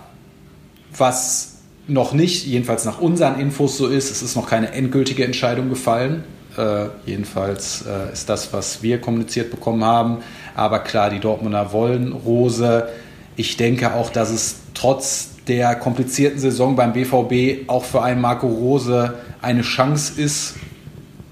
[0.95, 1.48] was
[1.89, 4.11] noch nicht, jedenfalls nach unseren Infos so ist.
[4.11, 6.23] Es ist noch keine endgültige Entscheidung gefallen.
[6.57, 10.17] Äh, jedenfalls äh, ist das, was wir kommuniziert bekommen haben.
[10.55, 12.89] Aber klar, die Dortmunder wollen Rose.
[13.35, 18.47] Ich denke auch, dass es trotz der komplizierten Saison beim BVB auch für einen Marco
[18.47, 20.55] Rose eine Chance ist,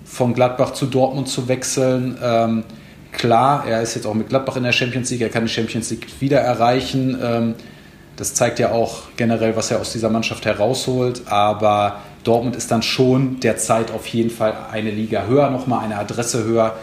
[0.05, 2.17] von Gladbach zu Dortmund zu wechseln.
[2.23, 2.63] Ähm,
[3.11, 5.91] klar, er ist jetzt auch mit Gladbach in der Champions League, er kann die Champions
[5.91, 7.17] League wieder erreichen.
[7.21, 7.55] Ähm,
[8.17, 11.21] das zeigt ja auch generell, was er aus dieser Mannschaft herausholt.
[11.27, 16.43] Aber Dortmund ist dann schon derzeit auf jeden Fall eine Liga höher, nochmal eine Adresse
[16.43, 16.75] höher.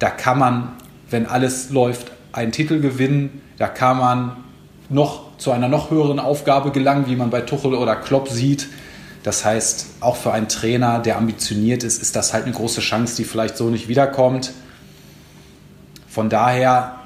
[0.00, 0.72] Da kann man,
[1.08, 3.40] wenn alles läuft, einen Titel gewinnen.
[3.56, 4.36] Da kann man
[4.88, 8.68] noch zu einer noch höheren Aufgabe gelangen, wie man bei Tuchel oder Klopp sieht.
[9.22, 13.14] Das heißt, auch für einen Trainer, der ambitioniert ist, ist das halt eine große Chance,
[13.16, 14.52] die vielleicht so nicht wiederkommt.
[16.08, 16.96] Von daher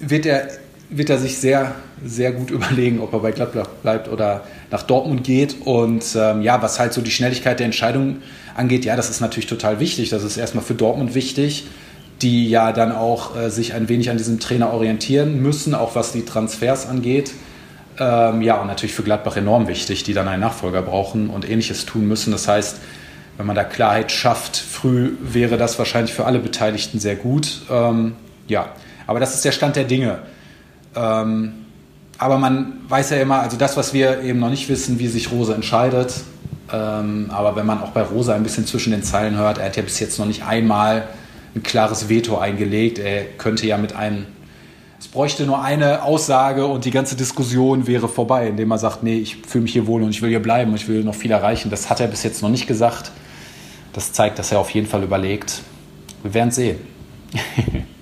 [0.00, 0.48] wird er
[0.88, 5.24] wird er sich sehr, sehr gut überlegen, ob er bei Gladbach bleibt oder nach Dortmund
[5.24, 5.56] geht.
[5.64, 8.18] Und ähm, ja, was halt so die Schnelligkeit der Entscheidung
[8.54, 10.10] angeht, ja, das ist natürlich total wichtig.
[10.10, 11.66] Das ist erstmal für Dortmund wichtig,
[12.22, 16.12] die ja dann auch äh, sich ein wenig an diesem Trainer orientieren müssen, auch was
[16.12, 17.32] die Transfers angeht.
[17.98, 21.86] Ähm, ja, und natürlich für Gladbach enorm wichtig, die dann einen Nachfolger brauchen und ähnliches
[21.86, 22.30] tun müssen.
[22.30, 22.78] Das heißt,
[23.36, 27.62] wenn man da Klarheit schafft, früh wäre das wahrscheinlich für alle Beteiligten sehr gut.
[27.70, 28.14] Ähm,
[28.48, 28.70] ja,
[29.06, 30.18] aber das ist der Stand der Dinge.
[30.96, 31.52] Ähm,
[32.18, 35.30] aber man weiß ja immer, also das, was wir eben noch nicht wissen, wie sich
[35.30, 36.14] Rose entscheidet.
[36.72, 39.76] Ähm, aber wenn man auch bei Rose ein bisschen zwischen den Zeilen hört, er hat
[39.76, 41.06] ja bis jetzt noch nicht einmal
[41.54, 42.98] ein klares Veto eingelegt.
[42.98, 44.26] Er könnte ja mit einem,
[44.98, 49.18] es bräuchte nur eine Aussage und die ganze Diskussion wäre vorbei, indem er sagt, nee,
[49.18, 51.30] ich fühle mich hier wohl und ich will hier bleiben und ich will noch viel
[51.30, 51.70] erreichen.
[51.70, 53.12] Das hat er bis jetzt noch nicht gesagt.
[53.92, 55.62] Das zeigt, dass er auf jeden Fall überlegt.
[56.22, 56.78] Wir werden sehen.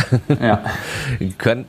[0.42, 0.62] ja.
[1.38, 1.64] Kön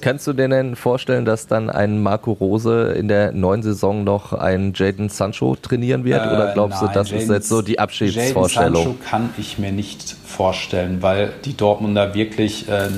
[0.00, 4.32] kannst du dir denn vorstellen, dass dann ein Marco Rose in der neuen Saison noch
[4.32, 6.24] einen Jaden Sancho trainieren wird?
[6.24, 8.74] Äh, Oder glaubst nein, du, das Jadens, ist jetzt so die Abschiedsvorstellung?
[8.74, 12.88] Jaden Sancho kann ich mir nicht vorstellen, weil die Dortmunder wirklich äh,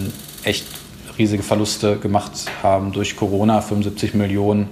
[0.45, 0.67] echt
[1.19, 2.33] riesige Verluste gemacht
[2.63, 4.69] haben durch Corona, 75 Millionen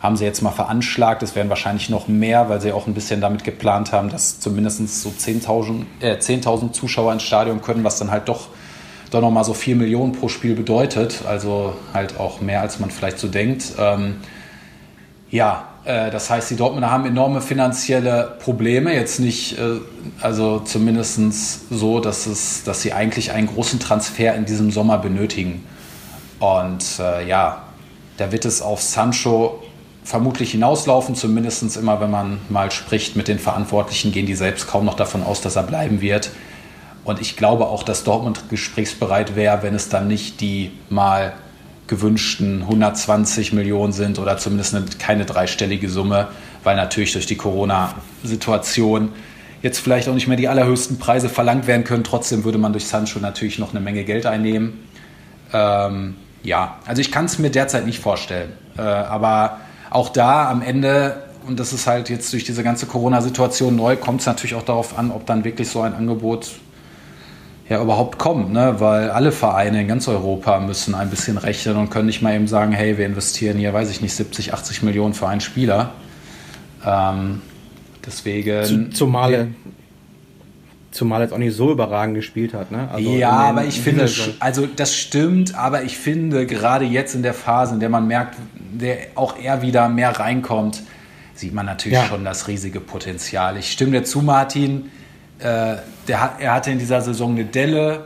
[0.00, 1.22] haben sie jetzt mal veranschlagt.
[1.22, 5.02] Es werden wahrscheinlich noch mehr, weil sie auch ein bisschen damit geplant haben, dass zumindest
[5.02, 8.48] so 10.000 äh, 10 Zuschauer ins Stadion können, was dann halt doch
[9.10, 11.22] doch nochmal so 4 Millionen pro Spiel bedeutet.
[11.26, 13.72] Also halt auch mehr, als man vielleicht so denkt.
[13.78, 14.16] Ähm,
[15.30, 18.94] ja, äh, das heißt, die Dortmunder haben enorme finanzielle Probleme.
[18.94, 19.80] Jetzt nicht, äh,
[20.20, 21.18] also zumindest
[21.70, 25.64] so, dass, es, dass sie eigentlich einen großen Transfer in diesem Sommer benötigen.
[26.38, 27.64] Und äh, ja,
[28.16, 29.62] da wird es auf Sancho
[30.04, 34.84] vermutlich hinauslaufen, zumindest immer, wenn man mal spricht mit den Verantwortlichen, gehen die selbst kaum
[34.84, 36.30] noch davon aus, dass er bleiben wird.
[37.04, 41.32] Und ich glaube auch, dass Dortmund gesprächsbereit wäre, wenn es dann nicht die mal
[41.86, 46.28] gewünschten 120 Millionen sind oder zumindest eine, keine dreistellige Summe,
[46.62, 49.10] weil natürlich durch die Corona-Situation
[49.62, 52.04] jetzt vielleicht auch nicht mehr die allerhöchsten Preise verlangt werden können.
[52.04, 54.86] Trotzdem würde man durch Sancho natürlich noch eine Menge Geld einnehmen.
[55.52, 58.52] Ähm, ja, also ich kann es mir derzeit nicht vorstellen.
[58.78, 59.58] Äh, aber
[59.90, 64.20] auch da am Ende, und das ist halt jetzt durch diese ganze Corona-Situation neu, kommt
[64.20, 66.52] es natürlich auch darauf an, ob dann wirklich so ein Angebot
[67.70, 68.80] ja überhaupt kommt, ne?
[68.80, 72.48] weil alle Vereine in ganz Europa müssen ein bisschen rechnen und können nicht mal eben
[72.48, 75.92] sagen, hey, wir investieren hier, weiß ich nicht, 70, 80 Millionen für einen Spieler.
[76.84, 77.42] Ähm,
[78.04, 78.90] deswegen.
[78.90, 79.48] Zumal,
[80.90, 82.72] zumal er jetzt auch nicht so überragend gespielt hat.
[82.72, 82.88] Ne?
[82.92, 87.34] Also ja, aber ich finde, also das stimmt, aber ich finde, gerade jetzt in der
[87.34, 88.34] Phase, in der man merkt,
[88.72, 90.82] der auch er wieder mehr reinkommt,
[91.34, 92.06] sieht man natürlich ja.
[92.06, 93.56] schon das riesige Potenzial.
[93.56, 94.90] Ich stimme dir zu, Martin.
[95.40, 95.76] Äh,
[96.08, 98.04] der er hatte in dieser Saison eine Delle.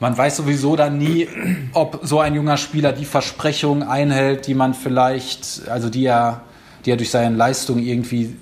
[0.00, 1.28] Man weiß sowieso dann nie,
[1.74, 6.42] ob so ein junger Spieler die Versprechungen einhält, die man vielleicht, also die er,
[6.84, 8.34] die er durch seine Leistung irgendwie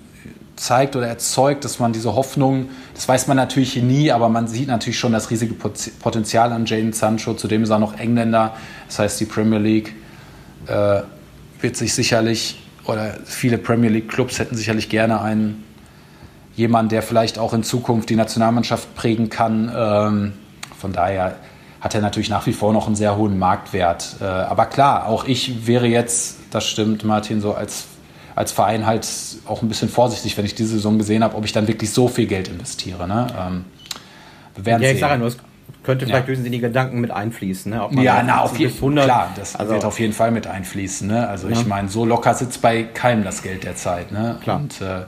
[0.55, 4.69] zeigt oder erzeugt, dass man diese Hoffnung, das weiß man natürlich nie, aber man sieht
[4.69, 7.35] natürlich schon das riesige Potenzial an Jaden Sancho.
[7.35, 8.55] Zudem ist er noch Engländer.
[8.87, 9.95] Das heißt, die Premier League
[10.67, 11.03] äh,
[11.61, 15.65] wird sich sicherlich, oder viele Premier League Clubs hätten sicherlich gerne einen
[16.59, 19.73] jemand, der vielleicht auch in Zukunft die Nationalmannschaft prägen kann.
[19.75, 20.33] Ähm,
[20.77, 21.37] von daher
[21.81, 24.17] hat er natürlich nach wie vor noch einen sehr hohen Marktwert.
[24.21, 27.87] Äh, aber klar, auch ich wäre jetzt, das stimmt, Martin, so als,
[28.35, 29.09] als Verein halt
[29.47, 32.09] auch ein bisschen vorsichtig, wenn ich diese Saison gesehen habe, ob ich dann wirklich so
[32.09, 33.07] viel Geld investiere.
[33.07, 33.29] Ne?
[33.39, 33.65] Ähm,
[34.57, 35.37] wir werden ja, ich sage nur, es
[35.85, 36.35] könnte vielleicht ja.
[36.35, 37.71] in die Gedanken mit einfließen.
[37.71, 37.89] Ne?
[38.03, 39.05] ja, na, auf jeden Fall.
[39.05, 41.07] Klar, das also, wird auf jeden Fall mit einfließen.
[41.07, 41.29] Ne?
[41.29, 41.55] Also ja.
[41.55, 44.11] ich meine, so locker sitzt bei keinem das Geld der Zeit.
[44.11, 44.39] Ne?
[44.43, 44.57] Klar.
[44.57, 45.03] Und äh,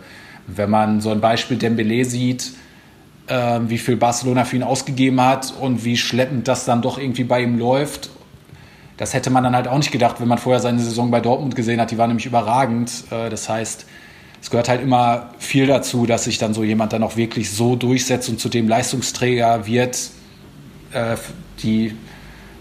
[0.57, 2.53] wenn man so ein Beispiel Dembele sieht,
[3.27, 7.25] äh, wie viel Barcelona für ihn ausgegeben hat und wie schleppend das dann doch irgendwie
[7.25, 8.11] bei ihm läuft,
[8.97, 11.57] das hätte man dann halt auch nicht gedacht, wenn man vorher seine Saison bei Dortmund
[11.57, 11.91] gesehen hat.
[11.91, 12.93] Die war nämlich überragend.
[13.11, 13.87] Äh, das heißt,
[14.43, 17.77] es gehört halt immer viel dazu, dass sich dann so jemand dann auch wirklich so
[17.77, 20.11] durchsetzt und zu dem Leistungsträger wird,
[20.93, 21.17] äh,
[21.63, 21.95] die,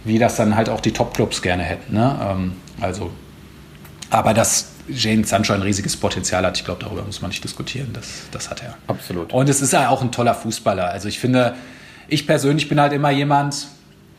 [0.03, 1.93] wie das dann halt auch die Top-Clubs gerne hätten.
[1.93, 2.19] Ne?
[2.21, 3.11] Ähm, also,
[4.09, 6.57] aber das Jane Sancho ein riesiges Potenzial hat.
[6.57, 7.89] Ich glaube, darüber muss man nicht diskutieren.
[7.93, 8.77] Das, das hat er.
[8.87, 9.33] Absolut.
[9.33, 10.89] Und es ist ja auch ein toller Fußballer.
[10.89, 11.55] Also ich finde,
[12.07, 13.67] ich persönlich bin halt immer jemand,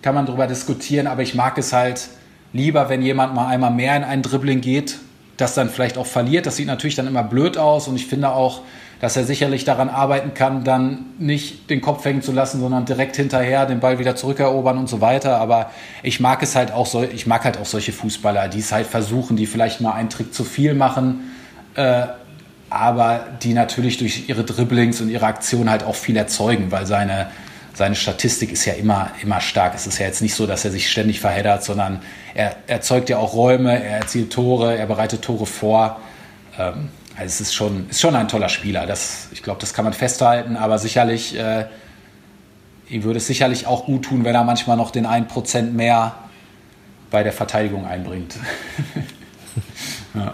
[0.03, 2.09] kann man darüber diskutieren, aber ich mag es halt
[2.53, 4.99] lieber, wenn jemand mal einmal mehr in ein Dribbling geht,
[5.37, 6.47] das dann vielleicht auch verliert.
[6.47, 8.63] Das sieht natürlich dann immer blöd aus und ich finde auch,
[9.01, 13.17] dass er sicherlich daran arbeiten kann, dann nicht den Kopf hängen zu lassen, sondern direkt
[13.17, 15.39] hinterher den Ball wieder zurückerobern und so weiter.
[15.39, 15.71] Aber
[16.03, 18.87] ich mag es halt auch so, ich mag halt auch solche Fußballer, die es halt
[18.87, 21.33] versuchen, die vielleicht mal einen Trick zu viel machen,
[21.77, 22.03] äh,
[22.69, 27.31] aber die natürlich durch ihre Dribblings und ihre Aktion halt auch viel erzeugen, weil seine,
[27.73, 29.75] seine Statistik ist ja immer, immer stark.
[29.75, 32.01] Es ist ja jetzt nicht so, dass er sich ständig verheddert, sondern
[32.35, 36.01] er erzeugt ja auch Räume, er erzielt Tore, er bereitet Tore vor.
[36.59, 38.87] Ähm, also es ist schon, ist schon ein toller Spieler.
[38.87, 41.67] Das, ich glaube, das kann man festhalten, aber sicherlich, äh,
[42.89, 46.15] ihm würde es sicherlich auch gut tun, wenn er manchmal noch den 1% mehr
[47.11, 48.37] bei der Verteidigung einbringt.
[50.15, 50.33] ja.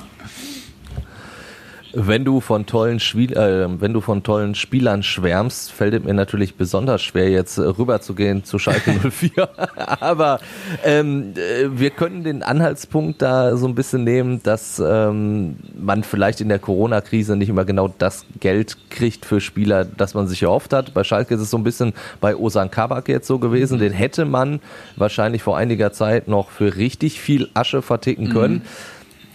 [1.98, 6.12] Wenn du von tollen Spiel, äh, wenn du von tollen Spielern schwärmst, fällt es mir
[6.12, 9.48] natürlich besonders schwer, jetzt äh, rüberzugehen zu Schalke 04.
[10.00, 10.38] Aber
[10.84, 16.42] ähm, äh, wir können den Anhaltspunkt da so ein bisschen nehmen, dass ähm, man vielleicht
[16.42, 20.74] in der Corona-Krise nicht immer genau das Geld kriegt für Spieler, das man sich erhofft
[20.74, 20.92] hat.
[20.92, 23.78] Bei Schalke ist es so ein bisschen bei Osan Kabak jetzt so gewesen.
[23.78, 24.60] Den hätte man
[24.96, 28.56] wahrscheinlich vor einiger Zeit noch für richtig viel Asche verticken können.
[28.56, 28.62] Mhm.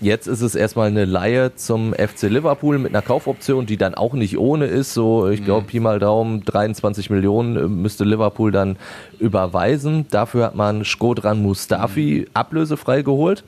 [0.01, 4.13] Jetzt ist es erstmal eine Laie zum FC Liverpool mit einer Kaufoption, die dann auch
[4.13, 4.95] nicht ohne ist.
[4.95, 5.67] So, ich glaube, mhm.
[5.67, 8.77] Pi mal Daumen, 23 Millionen äh, müsste Liverpool dann
[9.19, 10.07] überweisen.
[10.09, 12.31] Dafür hat man Skodran Mustafi mhm.
[12.33, 13.43] ablösefrei geholt.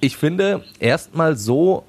[0.00, 1.84] Ich finde, erstmal so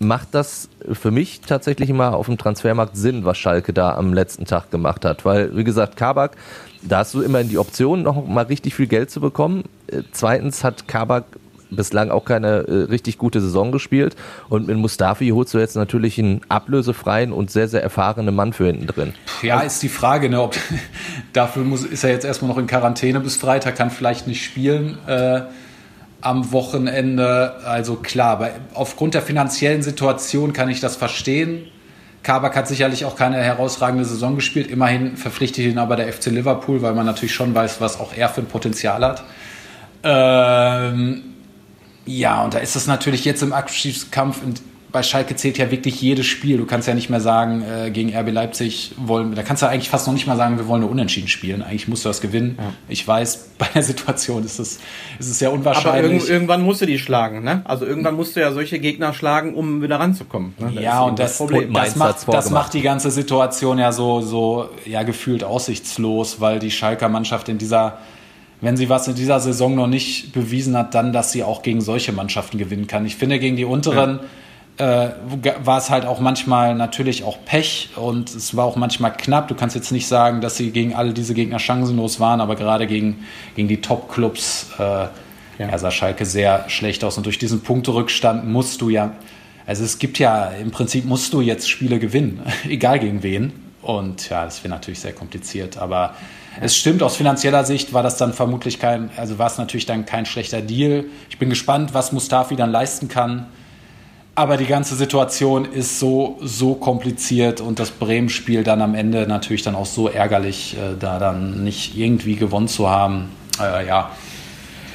[0.00, 4.46] macht das für mich tatsächlich immer auf dem Transfermarkt Sinn, was Schalke da am letzten
[4.46, 5.24] Tag gemacht hat.
[5.24, 6.36] Weil, wie gesagt, Kabak,
[6.82, 9.62] da hast du immerhin die Option, noch mal richtig viel Geld zu bekommen.
[9.86, 11.24] Äh, zweitens hat Kabak
[11.70, 14.16] bislang auch keine äh, richtig gute Saison gespielt.
[14.48, 18.66] Und mit Mustafi holst du jetzt natürlich einen ablösefreien und sehr, sehr erfahrenen Mann für
[18.66, 19.14] hinten drin.
[19.42, 20.56] Ja, ist die Frage, ne, ob
[21.32, 24.98] dafür muss, ist er jetzt erstmal noch in Quarantäne bis Freitag, kann vielleicht nicht spielen.
[25.06, 25.42] Äh,
[26.20, 31.68] am Wochenende, also klar, bei, aufgrund der finanziellen Situation kann ich das verstehen.
[32.22, 34.68] Kabak hat sicherlich auch keine herausragende Saison gespielt.
[34.68, 38.28] Immerhin verpflichtet ihn aber der FC Liverpool, weil man natürlich schon weiß, was auch er
[38.28, 39.22] für ein Potenzial hat.
[40.02, 41.22] Ähm,
[42.08, 44.40] ja, und da ist es natürlich jetzt im Abschiedskampf,
[44.90, 46.56] bei Schalke zählt ja wirklich jedes Spiel.
[46.56, 49.90] Du kannst ja nicht mehr sagen, äh, gegen RB Leipzig wollen, da kannst du eigentlich
[49.90, 51.62] fast noch nicht mal sagen, wir wollen nur unentschieden spielen.
[51.62, 52.56] Eigentlich musst du das gewinnen.
[52.58, 52.72] Ja.
[52.88, 54.78] Ich weiß, bei der Situation ist es,
[55.18, 56.04] ist es sehr unwahrscheinlich.
[56.04, 57.60] Aber irg irgendwann musst du die schlagen, ne?
[57.64, 60.54] Also irgendwann musst du ja solche Gegner schlagen, um wieder ranzukommen.
[60.58, 60.72] Ne?
[60.74, 61.72] Das ja, und das, das, Problem.
[61.74, 66.70] das, macht, das macht die ganze Situation ja so, so, ja, gefühlt aussichtslos, weil die
[66.70, 67.98] Schalker Mannschaft in dieser
[68.60, 71.80] wenn sie was in dieser Saison noch nicht bewiesen hat, dann, dass sie auch gegen
[71.80, 73.06] solche Mannschaften gewinnen kann.
[73.06, 74.20] Ich finde, gegen die unteren
[74.78, 75.10] äh,
[75.64, 79.48] war es halt auch manchmal natürlich auch Pech und es war auch manchmal knapp.
[79.48, 82.86] Du kannst jetzt nicht sagen, dass sie gegen alle diese Gegner chancenlos waren, aber gerade
[82.86, 83.24] gegen,
[83.56, 85.10] gegen die Top-Clubs äh, ja.
[85.58, 87.16] ja, sah Schalke sehr schlecht aus.
[87.16, 89.14] Und durch diesen Punkterückstand musst du ja,
[89.66, 93.52] also es gibt ja, im Prinzip musst du jetzt Spiele gewinnen, egal gegen wen.
[93.82, 96.14] Und ja, das wäre natürlich sehr kompliziert, aber
[96.60, 100.06] es stimmt, aus finanzieller Sicht war das dann vermutlich kein, also war es natürlich dann
[100.06, 101.04] kein schlechter Deal.
[101.30, 103.46] Ich bin gespannt, was Mustafi dann leisten kann.
[104.34, 109.62] Aber die ganze Situation ist so, so kompliziert und das Bremen-Spiel dann am Ende natürlich
[109.62, 113.30] dann auch so ärgerlich, äh, da dann nicht irgendwie gewonnen zu haben.
[113.60, 114.10] Äh, ja,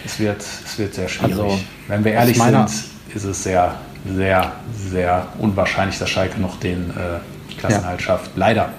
[0.05, 1.33] es wird, es wird sehr schwierig.
[1.33, 2.69] Also, Wenn wir ehrlich sind,
[3.13, 3.75] ist es sehr,
[4.15, 7.19] sehr, sehr unwahrscheinlich, dass Schalke noch den äh,
[7.67, 8.05] Klassenhalt ja.
[8.05, 8.31] schafft.
[8.35, 8.69] Leider.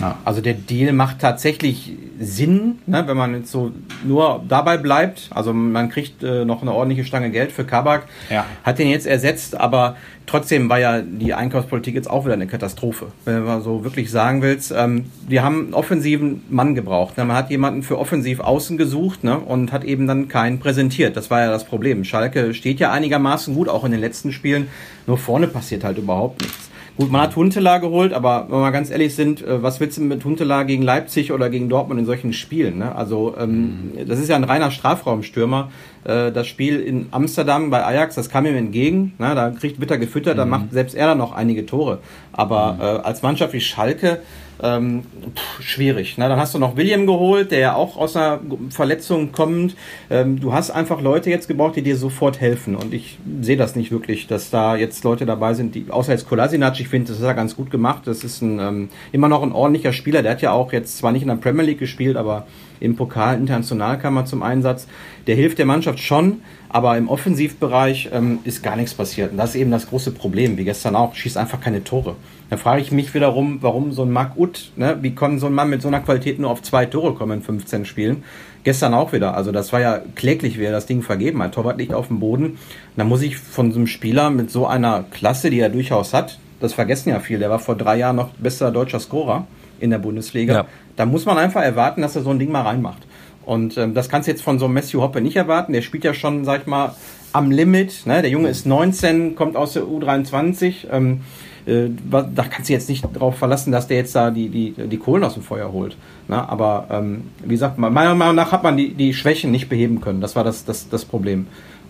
[0.00, 0.16] Ja.
[0.24, 3.72] Also der Deal macht tatsächlich Sinn, ne, wenn man jetzt so
[4.04, 5.30] nur dabei bleibt.
[5.30, 8.44] Also man kriegt äh, noch eine ordentliche Stange Geld für Kabak, ja.
[8.64, 13.08] hat den jetzt ersetzt, aber trotzdem war ja die Einkaufspolitik jetzt auch wieder eine Katastrophe,
[13.24, 14.72] wenn man so wirklich sagen willst.
[14.76, 17.16] Ähm, wir haben einen offensiven Mann gebraucht.
[17.16, 17.24] Ne?
[17.24, 19.38] Man hat jemanden für offensiv außen gesucht ne?
[19.38, 21.16] und hat eben dann keinen präsentiert.
[21.16, 22.04] Das war ja das Problem.
[22.04, 24.68] Schalke steht ja einigermaßen gut, auch in den letzten Spielen.
[25.06, 26.67] Nur vorne passiert halt überhaupt nichts.
[26.98, 30.02] Gut, man hat Huntela geholt, aber wenn wir ganz ehrlich sind, äh, was willst du
[30.02, 32.78] mit Huntela gegen Leipzig oder gegen Dortmund in solchen Spielen?
[32.78, 32.92] Ne?
[32.92, 34.08] Also ähm, mhm.
[34.08, 35.70] das ist ja ein reiner Strafraumstürmer.
[36.04, 39.14] Äh, das Spiel in Amsterdam bei Ajax, das kam ihm entgegen.
[39.18, 39.34] Ne?
[39.34, 40.38] Da kriegt Witter gefüttert, mhm.
[40.38, 41.98] da macht selbst er dann noch einige Tore.
[42.32, 42.80] Aber mhm.
[42.80, 44.20] äh, als Mannschaft wie Schalke
[44.62, 45.02] ähm,
[45.36, 46.14] pff, schwierig.
[46.16, 49.76] Na, dann hast du noch William geholt, der ja auch aus einer Verletzung kommt.
[50.10, 52.74] Ähm, du hast einfach Leute jetzt gebraucht, die dir sofort helfen.
[52.74, 56.28] Und ich sehe das nicht wirklich, dass da jetzt Leute dabei sind, die, außer jetzt
[56.28, 58.02] Kolasinac, ich finde, das ist ja ganz gut gemacht.
[58.06, 60.22] Das ist ein, ähm, immer noch ein ordentlicher Spieler.
[60.22, 62.46] Der hat ja auch jetzt zwar nicht in der Premier League gespielt, aber
[62.80, 64.86] im Pokal international kam er zum Einsatz.
[65.26, 69.32] Der hilft der Mannschaft schon, aber im Offensivbereich ähm, ist gar nichts passiert.
[69.32, 72.16] Und das ist eben das große Problem, wie gestern auch, schießt einfach keine Tore.
[72.50, 75.52] Da frage ich mich wiederum, warum so ein Mark Utt, ne, wie kann so ein
[75.52, 78.24] Mann mit so einer Qualität nur auf zwei Tore kommen in 15 Spielen?
[78.64, 79.34] Gestern auch wieder.
[79.36, 81.54] Also das war ja kläglich, wie er das Ding vergeben hat.
[81.54, 82.58] Torwart liegt auf dem Boden.
[82.96, 86.38] Da muss ich von so einem Spieler mit so einer Klasse, die er durchaus hat,
[86.60, 89.46] das vergessen ja viele, der war vor drei Jahren noch bester deutscher Scorer
[89.80, 90.54] in der Bundesliga.
[90.54, 90.66] Ja.
[90.98, 93.06] Da muss man einfach erwarten, dass er so ein Ding mal reinmacht.
[93.46, 95.72] Und ähm, das kannst du jetzt von so einem Matthew Hoppe nicht erwarten.
[95.72, 96.94] Der spielt ja schon, sag ich mal,
[97.32, 98.04] am Limit.
[98.04, 98.20] Ne?
[98.20, 100.88] Der Junge ist 19, kommt aus der U23.
[100.90, 101.20] Ähm,
[101.66, 104.96] äh, da kannst du jetzt nicht darauf verlassen, dass der jetzt da die, die, die
[104.98, 105.96] Kohlen aus dem Feuer holt.
[106.26, 110.00] Na, aber ähm, wie gesagt, meiner Meinung nach hat man die, die Schwächen nicht beheben
[110.00, 110.20] können.
[110.20, 111.46] Das war das, das, das Problem.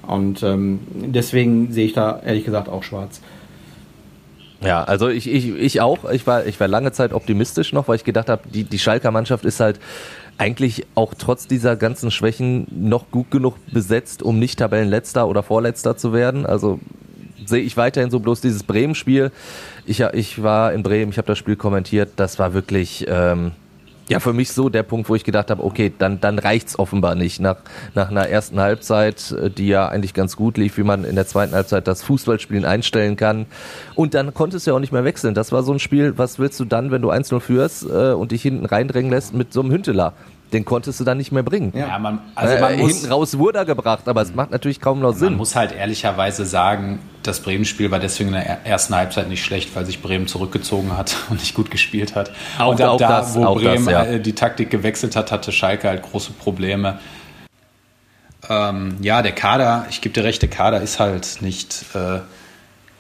[0.06, 3.20] Und ähm, deswegen sehe ich da ehrlich gesagt auch schwarz.
[4.60, 6.10] Ja, also ich, ich, ich auch.
[6.10, 9.10] Ich war, ich war lange Zeit optimistisch noch, weil ich gedacht habe, die, die Schalker
[9.10, 9.78] Mannschaft ist halt
[10.36, 15.96] eigentlich auch trotz dieser ganzen Schwächen noch gut genug besetzt, um nicht Tabellenletzter oder Vorletzter
[15.96, 16.46] zu werden.
[16.46, 16.80] Also
[17.44, 19.32] sehe ich weiterhin so bloß dieses Bremen-Spiel.
[19.86, 23.52] Ich, ich war in Bremen, ich habe das Spiel kommentiert, das war wirklich ähm,
[24.08, 27.14] ja für mich so der Punkt, wo ich gedacht habe, okay, dann, dann reicht's offenbar
[27.14, 27.40] nicht.
[27.40, 27.56] Nach,
[27.94, 31.26] nach einer ersten Halbzeit, äh, die ja eigentlich ganz gut lief, wie man in der
[31.26, 33.46] zweiten Halbzeit das Fußballspielen einstellen kann.
[33.94, 35.34] Und dann konntest du ja auch nicht mehr wechseln.
[35.34, 38.32] Das war so ein Spiel, was willst du dann, wenn du 1-0 führst äh, und
[38.32, 40.14] dich hinten reindrängen lässt mit so einem Hünteler?
[40.52, 41.72] Den konntest du dann nicht mehr bringen.
[41.76, 44.80] Ja, man, also man äh, muss, hinten raus wurde er gebracht, aber es macht natürlich
[44.80, 45.30] kaum noch Sinn.
[45.30, 49.76] Man muss halt ehrlicherweise sagen, das Bremen-Spiel war deswegen in der ersten Halbzeit nicht schlecht,
[49.76, 52.32] weil sich Bremen zurückgezogen hat und nicht gut gespielt hat.
[52.58, 54.04] Auch, und ab auch da, das, wo Bremen das, ja.
[54.04, 56.98] Äh, die Taktik gewechselt hat, hatte Schalke halt große Probleme.
[58.48, 62.20] Ähm, ja, der Kader, ich gebe dir recht, der Kader ist halt nicht äh,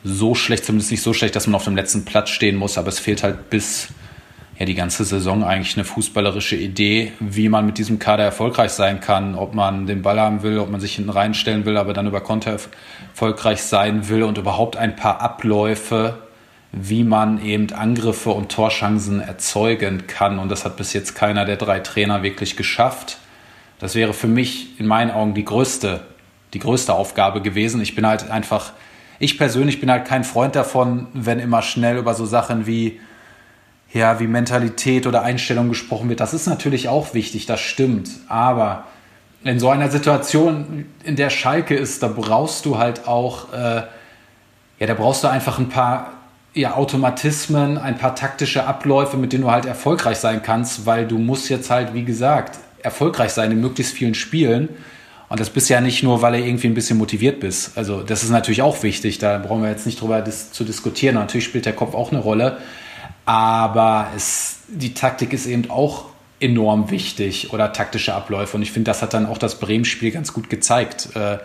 [0.04, 2.88] so schlecht, zumindest nicht so schlecht, dass man auf dem letzten Platz stehen muss, aber
[2.88, 3.88] es fehlt halt bis
[4.58, 9.00] ja die ganze Saison eigentlich eine fußballerische Idee, wie man mit diesem Kader erfolgreich sein
[9.00, 12.08] kann, ob man den Ball haben will, ob man sich hinten reinstellen will, aber dann
[12.08, 12.58] über Konter
[13.12, 16.18] erfolgreich sein will und überhaupt ein paar Abläufe,
[16.72, 20.38] wie man eben Angriffe und Torchancen erzeugen kann.
[20.40, 23.18] Und das hat bis jetzt keiner der drei Trainer wirklich geschafft.
[23.78, 26.00] Das wäre für mich in meinen Augen die größte,
[26.52, 27.80] die größte Aufgabe gewesen.
[27.80, 28.72] Ich bin halt einfach,
[29.20, 32.98] ich persönlich bin halt kein Freund davon, wenn immer schnell über so Sachen wie
[33.92, 36.20] ja, wie Mentalität oder Einstellung gesprochen wird.
[36.20, 38.10] Das ist natürlich auch wichtig, das stimmt.
[38.28, 38.84] Aber
[39.44, 43.82] in so einer Situation, in der Schalke ist, da brauchst du halt auch, äh,
[44.78, 46.12] ja, da brauchst du einfach ein paar
[46.54, 51.18] ja, Automatismen, ein paar taktische Abläufe, mit denen du halt erfolgreich sein kannst, weil du
[51.18, 54.68] musst jetzt halt, wie gesagt, erfolgreich sein in möglichst vielen Spielen.
[55.28, 57.76] Und das bist ja nicht nur, weil du irgendwie ein bisschen motiviert bist.
[57.76, 61.14] Also das ist natürlich auch wichtig, da brauchen wir jetzt nicht drüber dis zu diskutieren.
[61.14, 62.58] natürlich spielt der Kopf auch eine Rolle.
[63.28, 66.06] Aber es, die Taktik ist eben auch
[66.40, 68.56] enorm wichtig oder taktische Abläufe.
[68.56, 71.14] Und ich finde, das hat dann auch das Bremen-Spiel ganz gut gezeigt.
[71.14, 71.36] Äh,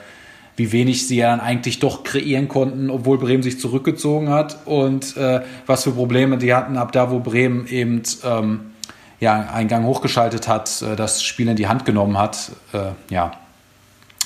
[0.55, 5.17] wie wenig sie ja dann eigentlich doch kreieren konnten, obwohl Bremen sich zurückgezogen hat und
[5.17, 8.71] äh, was für Probleme die hatten ab da, wo Bremen eben ähm,
[9.19, 12.51] ja, einen Gang hochgeschaltet hat, äh, das Spiel in die Hand genommen hat.
[12.71, 13.33] Äh, ja,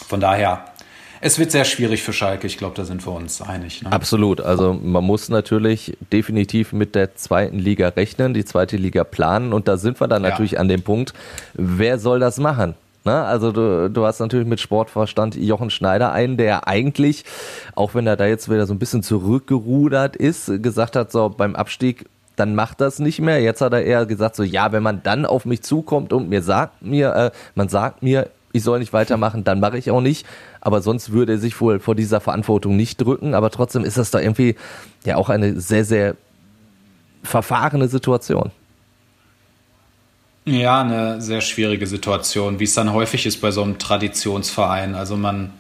[0.08, 0.66] von daher
[1.28, 2.48] es wird sehr schwierig für Schalke.
[2.48, 3.84] Ich glaube, da sind wir uns einig.
[3.84, 3.92] Ne?
[3.92, 4.42] Absolut.
[4.42, 9.68] Also man muss natürlich definitiv mit der zweiten Liga rechnen, die zweite Liga planen und
[9.68, 10.30] da sind wir dann ja.
[10.30, 11.14] natürlich an dem Punkt,
[11.54, 12.76] wer soll das machen?
[13.04, 13.14] Ne?
[13.14, 17.26] Also du, du hast natürlich mit Sportverstand Jochen Schneider einen, der eigentlich,
[17.76, 21.56] auch wenn er da jetzt wieder so ein bisschen zurückgerudert ist, gesagt hat, so beim
[21.56, 22.06] Abstieg
[22.38, 23.42] dann macht das nicht mehr.
[23.42, 26.44] Jetzt hat er eher gesagt, so ja, wenn man dann auf mich zukommt und mir
[26.44, 30.26] sagt mir, äh, man sagt mir, ich soll nicht weitermachen, dann mache ich auch nicht.
[30.68, 33.34] Aber sonst würde er sich wohl vor dieser Verantwortung nicht drücken.
[33.34, 34.58] Aber trotzdem ist das da irgendwie
[35.06, 36.18] ja auch eine sehr, sehr
[37.24, 38.52] verfahrene Situation.
[40.44, 44.94] Ja, eine sehr schwierige Situation, wie es dann häufig ist bei so einem Traditionsverein.
[44.94, 45.54] Also man,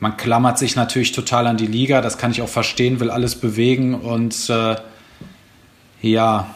[0.00, 3.34] man klammert sich natürlich total an die Liga, das kann ich auch verstehen, will alles
[3.34, 4.76] bewegen und äh,
[6.00, 6.54] ja,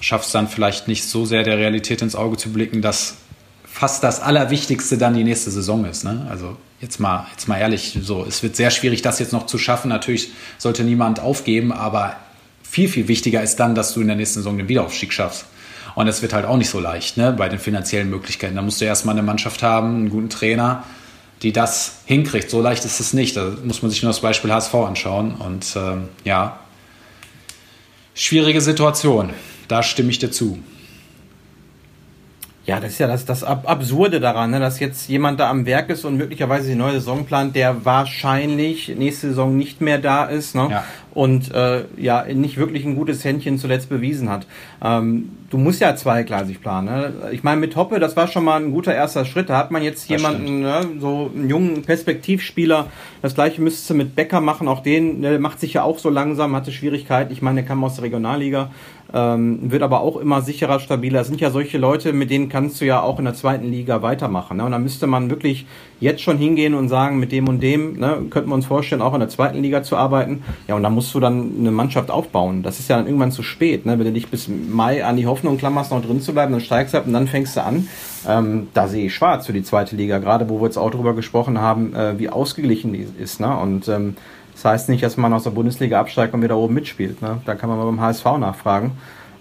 [0.00, 3.16] schafft es dann vielleicht nicht so sehr der Realität ins Auge zu blicken, dass
[3.72, 6.04] fast das Allerwichtigste dann die nächste Saison ist.
[6.04, 6.26] Ne?
[6.28, 9.58] Also jetzt mal, jetzt mal ehrlich, so, es wird sehr schwierig, das jetzt noch zu
[9.58, 9.88] schaffen.
[9.88, 12.16] Natürlich sollte niemand aufgeben, aber
[12.62, 15.46] viel, viel wichtiger ist dann, dass du in der nächsten Saison den Wiederaufstieg schaffst.
[15.94, 18.54] Und das wird halt auch nicht so leicht, ne, bei den finanziellen Möglichkeiten.
[18.56, 20.84] Da musst du erstmal eine Mannschaft haben, einen guten Trainer,
[21.42, 22.50] die das hinkriegt.
[22.50, 23.36] So leicht ist es nicht.
[23.36, 25.34] Da muss man sich nur das Beispiel HSV anschauen.
[25.34, 26.60] Und ähm, ja,
[28.14, 29.30] schwierige Situation.
[29.68, 30.58] Da stimme ich dir zu.
[32.70, 35.90] Ja, das ist ja das, das Absurde daran, ne, dass jetzt jemand da am Werk
[35.90, 40.54] ist und möglicherweise die neue Saison plant, der wahrscheinlich nächste Saison nicht mehr da ist.
[40.54, 40.68] Ne?
[40.70, 44.46] Ja und äh, ja nicht wirklich ein gutes Händchen zuletzt bewiesen hat.
[44.82, 46.86] Ähm, du musst ja zweigleisig planen.
[46.86, 47.12] Ne?
[47.32, 49.50] Ich meine, mit Hoppe, das war schon mal ein guter erster Schritt.
[49.50, 52.86] Da hat man jetzt das jemanden, ne, so einen jungen Perspektivspieler.
[53.22, 54.68] Das gleiche müsste mit Becker machen.
[54.68, 57.32] Auch den der macht sich ja auch so langsam, hatte Schwierigkeiten.
[57.32, 58.70] Ich meine, der kam aus der Regionalliga,
[59.12, 61.18] ähm, wird aber auch immer sicherer, stabiler.
[61.18, 64.02] Das sind ja solche Leute, mit denen kannst du ja auch in der zweiten Liga
[64.02, 64.56] weitermachen.
[64.58, 64.64] Ne?
[64.64, 65.66] Und da müsste man wirklich
[66.00, 69.14] jetzt schon hingehen und sagen, mit dem und dem ne, könnten wir uns vorstellen, auch
[69.14, 70.42] in der zweiten Liga zu arbeiten.
[70.68, 72.62] Ja, und da musst du dann eine Mannschaft aufbauen.
[72.62, 73.86] Das ist ja dann irgendwann zu spät.
[73.86, 73.98] Ne?
[73.98, 76.94] Wenn du dich bis Mai an die Hoffnung klammerst, noch drin zu bleiben, dann steigst
[76.94, 77.88] du ab und dann fängst du an.
[78.28, 81.14] Ähm, da sehe ich schwarz für die zweite Liga, gerade wo wir jetzt auch darüber
[81.14, 83.40] gesprochen haben, äh, wie ausgeglichen die ist.
[83.40, 83.56] Ne?
[83.56, 84.16] Und ähm,
[84.62, 87.22] das heißt nicht, dass man aus der Bundesliga absteigt und wieder oben mitspielt.
[87.22, 87.40] Ne?
[87.46, 88.92] Da kann man mal beim HSV nachfragen.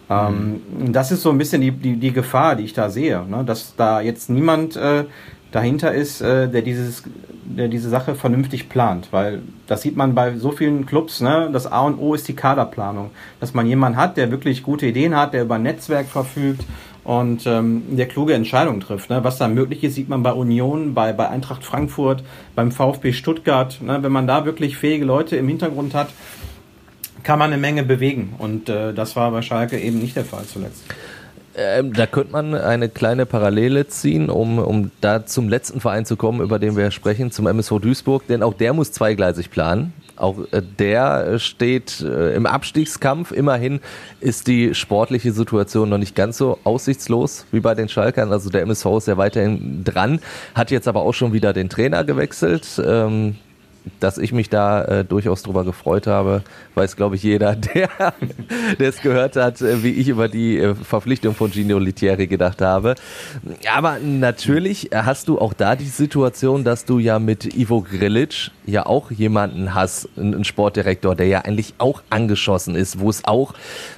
[0.09, 0.93] Ähm, mhm.
[0.93, 3.43] Das ist so ein bisschen die, die, die Gefahr, die ich da sehe, ne?
[3.43, 5.03] dass da jetzt niemand äh,
[5.51, 7.03] dahinter ist, äh, der dieses,
[7.43, 11.49] der diese Sache vernünftig plant, weil das sieht man bei so vielen Clubs, ne?
[11.51, 13.09] Das A und O ist die Kaderplanung,
[13.39, 16.63] dass man jemanden hat, der wirklich gute Ideen hat, der über ein Netzwerk verfügt
[17.10, 19.10] und ähm, der kluge Entscheidungen trifft.
[19.10, 19.24] Ne?
[19.24, 23.82] Was da möglich ist, sieht man bei Union, bei, bei Eintracht Frankfurt, beim VfB Stuttgart.
[23.82, 23.97] Ne?
[24.03, 26.10] Wenn man da wirklich fähige Leute im Hintergrund hat,
[27.24, 28.36] kann man eine Menge bewegen.
[28.38, 30.84] Und äh, das war bei Schalke eben nicht der Fall zuletzt.
[31.57, 36.16] Ähm, da könnte man eine kleine Parallele ziehen, um, um da zum letzten Verein zu
[36.16, 39.93] kommen, über den wir sprechen, zum MSV Duisburg, denn auch der muss zweigleisig planen.
[40.20, 43.32] Auch äh, der steht äh, im Abstiegskampf.
[43.32, 43.80] Immerhin
[44.20, 48.32] ist die sportliche Situation noch nicht ganz so aussichtslos wie bei den Schalkern.
[48.32, 50.20] Also der MSV ist ja weiterhin dran,
[50.55, 52.82] hat jetzt aber auch schon wieder den Trainer gewechselt.
[52.86, 53.36] Ähm,
[53.99, 56.43] dass ich mich da äh, durchaus drüber gefreut habe,
[56.76, 57.89] weiß, glaube ich, jeder, der
[58.80, 62.95] es gehört hat, wie ich über die Verpflichtung von Gino Litieri gedacht habe.
[63.74, 68.86] Aber natürlich hast du auch da die Situation, dass du ja mit Ivo Grilic ja
[68.86, 73.53] auch jemanden hast, einen Sportdirektor, der ja eigentlich auch angeschossen ist, wo es auch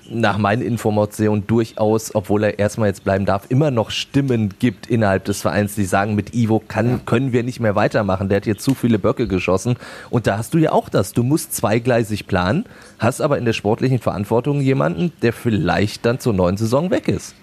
[0.10, 5.26] nach meinen Informationen durchaus, obwohl er erstmal jetzt bleiben darf, immer noch Stimmen gibt innerhalb
[5.26, 8.30] des Vereins, die sagen, mit Ivo kann, können wir nicht mehr weitermachen.
[8.30, 9.76] Der hat jetzt zu viele Böcke geschossen.
[10.10, 11.14] Und da hast du ja auch das.
[11.14, 12.66] Du musst zweigleisig planen,
[13.00, 17.36] hast aber in der sportlichen Verantwortung jemanden, der vielleicht dann zur neuen Saison weg ist.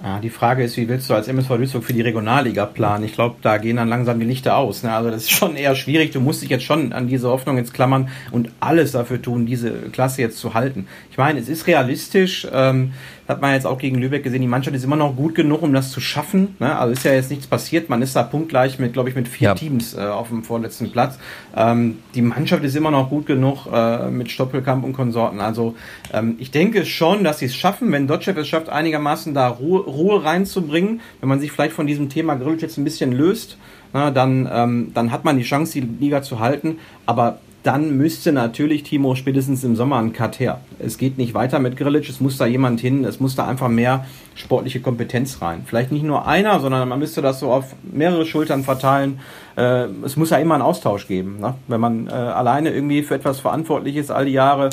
[0.00, 3.02] Ja, die Frage ist, wie willst du als MSV Duisburg für die Regionalliga planen?
[3.02, 4.84] Ich glaube, da gehen dann langsam die Lichter aus.
[4.84, 4.92] Ne?
[4.92, 6.12] Also das ist schon eher schwierig.
[6.12, 9.72] Du musst dich jetzt schon an diese Hoffnung jetzt klammern und alles dafür tun, diese
[9.90, 10.86] Klasse jetzt zu halten.
[11.10, 12.46] Ich meine, es ist realistisch.
[12.52, 12.92] Ähm,
[13.28, 15.74] hat man jetzt auch gegen Lübeck gesehen, die Mannschaft ist immer noch gut genug, um
[15.74, 16.56] das zu schaffen.
[16.58, 16.76] Ne?
[16.76, 17.90] Also ist ja jetzt nichts passiert.
[17.90, 19.54] Man ist da punktgleich mit, glaube ich, mit vier ja.
[19.54, 21.18] Teams äh, auf dem vorletzten Platz.
[21.54, 25.40] Ähm, die Mannschaft ist immer noch gut genug äh, mit Stoppelkamp und Konsorten.
[25.40, 25.74] Also
[26.12, 29.80] ähm, ich denke schon, dass sie es schaffen, wenn Dotchev es schafft, einigermaßen da Ruhe,
[29.82, 33.58] Ruhe reinzubringen, wenn man sich vielleicht von diesem Thema Grillage jetzt ein bisschen löst.
[33.92, 36.78] Na, dann, ähm, dann hat man die Chance, die Liga zu halten.
[37.06, 40.60] Aber dann müsste natürlich Timo spätestens im Sommer ein Cut her.
[40.78, 43.68] Es geht nicht weiter mit Grillitsch, es muss da jemand hin, es muss da einfach
[43.68, 45.62] mehr sportliche Kompetenz rein.
[45.66, 49.20] Vielleicht nicht nur einer, sondern man müsste das so auf mehrere Schultern verteilen.
[49.56, 51.40] Äh, es muss ja immer einen Austausch geben.
[51.40, 51.54] Ne?
[51.66, 54.70] Wenn man äh, alleine irgendwie für etwas verantwortlich ist all die Jahre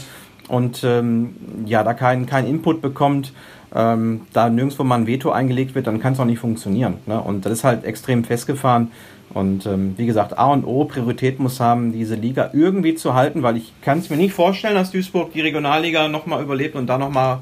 [0.48, 3.34] und ähm, ja, da keinen kein Input bekommt,
[3.74, 7.00] ähm, da nirgendwo mal ein Veto eingelegt wird, dann kann es auch nicht funktionieren.
[7.08, 7.20] Ne?
[7.20, 8.92] Und das ist halt extrem festgefahren.
[9.34, 13.44] Und ähm, wie gesagt, A und O, Priorität muss haben, diese Liga irgendwie zu halten,
[13.44, 16.98] weil ich kann es mir nicht vorstellen, dass Duisburg die Regionalliga nochmal überlebt und da
[16.98, 17.40] nochmal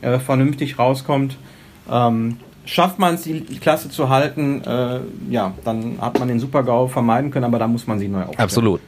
[0.00, 1.36] äh, vernünftig rauskommt.
[1.90, 6.88] Ähm, schafft man es, die Klasse zu halten, äh, ja, dann hat man den Super-GAU
[6.88, 8.40] vermeiden können, aber da muss man sie neu aufstellen.
[8.40, 8.80] Absolut.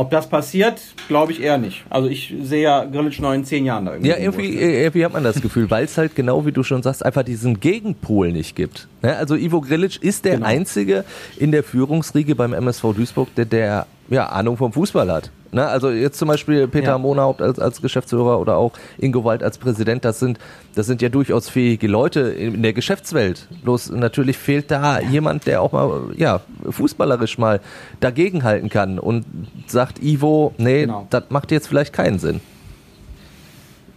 [0.00, 1.84] Ob das passiert, glaube ich eher nicht.
[1.90, 4.08] Also ich sehe ja Grillitsch noch in zehn Jahren da irgendwie.
[4.08, 7.04] Ja, irgendwie, irgendwie hat man das Gefühl, weil es halt genau wie du schon sagst,
[7.04, 8.88] einfach diesen Gegenpol nicht gibt.
[9.02, 9.14] Ne?
[9.14, 10.46] Also Ivo Grillitsch ist der Genau.
[10.46, 11.04] einzige
[11.36, 15.30] in der Führungsriege beim MSV Duisburg, der, der ja, Ahnung vom Fußball hat.
[15.52, 15.66] Ne?
[15.66, 16.98] Also jetzt zum Beispiel Peter Ja.
[16.98, 20.38] Monahaupt als, als Geschäftsführer oder auch Ingo Wald als Präsident, das sind,
[20.74, 23.48] das sind ja durchaus fähige Leute in der Geschäftswelt.
[23.64, 27.60] Bloß natürlich fehlt da jemand, der auch mal, ja, fußballerisch mal
[28.00, 29.24] dagegenhalten kann und
[29.66, 31.06] sagt Ivo, nee, Genau.
[31.10, 32.40] das macht jetzt vielleicht keinen Sinn.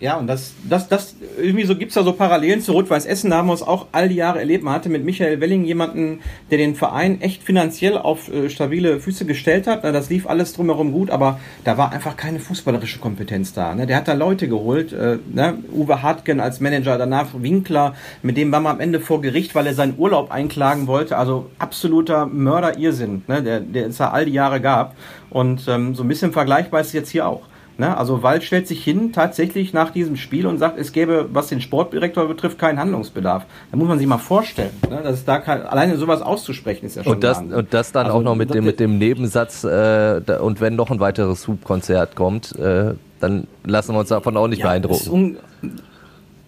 [0.04, 3.38] Ja, und das, das, das, irgendwie so gibt's da so Parallelen zu Rot-Weiß Essen, da
[3.38, 4.62] haben wir es auch all die Jahre erlebt.
[4.62, 6.20] Man hatte mit Michael Welling jemanden,
[6.51, 9.80] der den Verein echt finanziell auf äh, stabile Füße gestellt hat.
[9.84, 13.74] Na, Das lief alles drumherum gut, aber da war einfach keine fußballerische Kompetenz da.
[13.74, 13.88] Ne?
[13.88, 15.60] Der hat da Leute geholt, äh, ne?
[15.72, 19.68] Uwe Hartgen als Manager, danach Winkler, mit dem war man am Ende vor Gericht, weil
[19.68, 21.18] er seinen Urlaub einklagen wollte.
[21.18, 23.41] Also absoluter Mörder-Irrsinn, ne?
[23.41, 24.97] der, der es da all die Jahre gab.
[25.30, 27.53] Und ähm, so ein bisschen vergleichbar ist es jetzt hier auch.
[27.78, 27.97] Ne?
[27.97, 31.59] Also Wald stellt sich hin tatsächlich nach diesem Spiel und sagt, es gäbe, was den
[31.59, 33.45] Sportdirektor betrifft, keinen Handlungsbedarf.
[33.71, 35.01] Da muss man sich mal vorstellen, ne?
[35.03, 38.05] dass es da kein, alleine sowas auszusprechen ist ja schon Und das, und das dann
[38.05, 41.41] Also, auch noch mit dem, mit dem Nebensatz, äh, da, und wenn noch ein weiteres
[41.43, 45.38] Subkonzert kommt, äh, dann lassen wir uns davon auch nicht Ja, beeindrucken.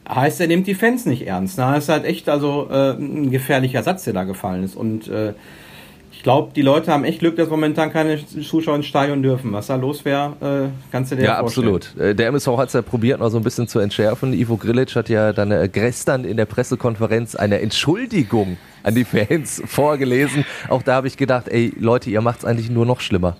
[0.07, 1.57] heißt, er nimmt die Fans nicht ernst.
[1.57, 1.65] Ne?
[1.73, 4.75] Das ist halt echt also äh, ein gefährlicher Satz, der da gefallen ist.
[4.75, 5.33] Und äh,
[6.17, 9.53] ich glaube, die Leute haben echt Glück, dass momentan keine Zuschauer ins Stadion dürfen.
[9.53, 11.67] Was da los wäre, äh, kannst du dir Ja, vorstellen.
[11.75, 11.97] absolut.
[12.03, 14.33] Äh, Der MSV hat es ja probiert, noch so ein bisschen zu entschärfen.
[14.33, 19.61] Ivo Grilic hat ja dann äh, gestern in der Pressekonferenz eine Entschuldigung an die Fans
[19.67, 20.45] vorgelesen.
[20.69, 23.37] Auch da habe ich gedacht, ey Leute, ihr macht es eigentlich nur noch schlimmer.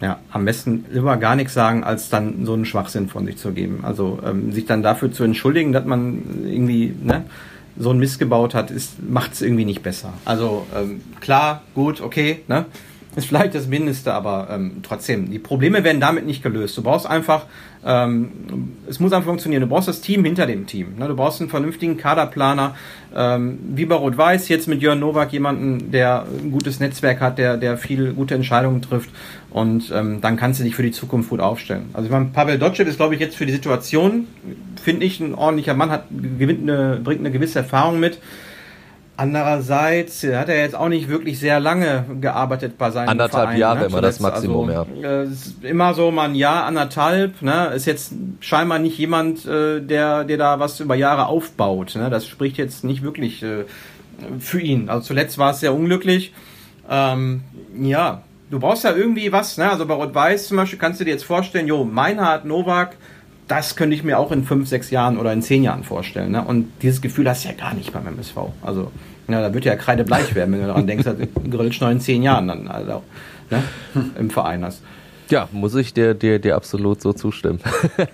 [0.00, 3.52] Ja, am besten lieber gar nichts sagen, als dann so einen Schwachsinn von sich zu
[3.52, 3.80] geben.
[3.82, 7.24] Also ähm, sich dann dafür zu entschuldigen, dass man irgendwie ne,
[7.78, 8.72] so einen Mist gebaut hat,
[9.08, 10.12] macht es irgendwie nicht besser.
[10.24, 12.66] Also ähm, klar, gut, okay, ne?
[13.16, 16.76] Ist vielleicht das Mindeste, aber ähm, trotzdem, die Probleme werden damit nicht gelöst.
[16.76, 17.46] Du brauchst einfach,
[17.82, 19.62] ähm, es muss einfach funktionieren.
[19.62, 20.96] Du brauchst das Team hinter dem Team.
[20.98, 21.08] Ne?
[21.08, 22.74] Du brauchst einen vernünftigen Kaderplaner,
[23.16, 27.56] ähm, wie bei Rot-Weiß, jetzt mit Jörn Nowak jemanden, der ein gutes Netzwerk hat, der,
[27.56, 29.08] der viel gute Entscheidungen trifft
[29.56, 31.88] und ähm, dann kannst du dich für die Zukunft gut aufstellen.
[31.94, 34.26] Also ich meine, Pavel Dotschew ist, glaube ich, jetzt für die Situation,
[34.82, 38.18] finde ich, ein ordentlicher Mann, hat, gewinnt eine, bringt eine gewisse Erfahrung mit.
[39.16, 43.78] Andererseits hat er jetzt auch nicht wirklich sehr lange gearbeitet bei seinem Anderthalb Verein, Jahre
[43.78, 44.34] ne, immer das zuletzt.
[44.34, 45.22] Maximum, also, ja.
[45.22, 50.24] Ist immer so mal ein Jahr, anderthalb, ne, ist jetzt scheinbar nicht jemand, äh, der,
[50.24, 53.64] der da was über Jahre aufbaut, ne, das spricht jetzt nicht wirklich äh,
[54.38, 54.90] für ihn.
[54.90, 56.34] Also zuletzt war es sehr unglücklich.
[56.90, 57.42] Ähm,
[57.80, 58.20] ja,
[58.50, 61.24] du brauchst ja irgendwie was, ne, also bei Rot-Weiß zum Beispiel kannst du dir jetzt
[61.24, 62.96] vorstellen, jo, Meinhard, Novak,
[63.48, 66.32] das könnte ich mir auch in fünf, sechs Jahren oder in zehn Jahren vorstellen.
[66.32, 66.42] Ne?
[66.42, 68.36] Und dieses Gefühl hast du ja gar nicht beim MSV.
[68.62, 68.90] Also,
[69.28, 71.16] ja, da wird ja kreidebleich werden, wenn du daran denkst, dass
[71.50, 73.02] Grillitsch noch in zehn Jahren dann also,
[73.50, 73.62] ne,
[74.18, 74.82] im Verein hast.
[75.28, 77.58] Ja, muss ich dir, dir, dir absolut so zustimmen.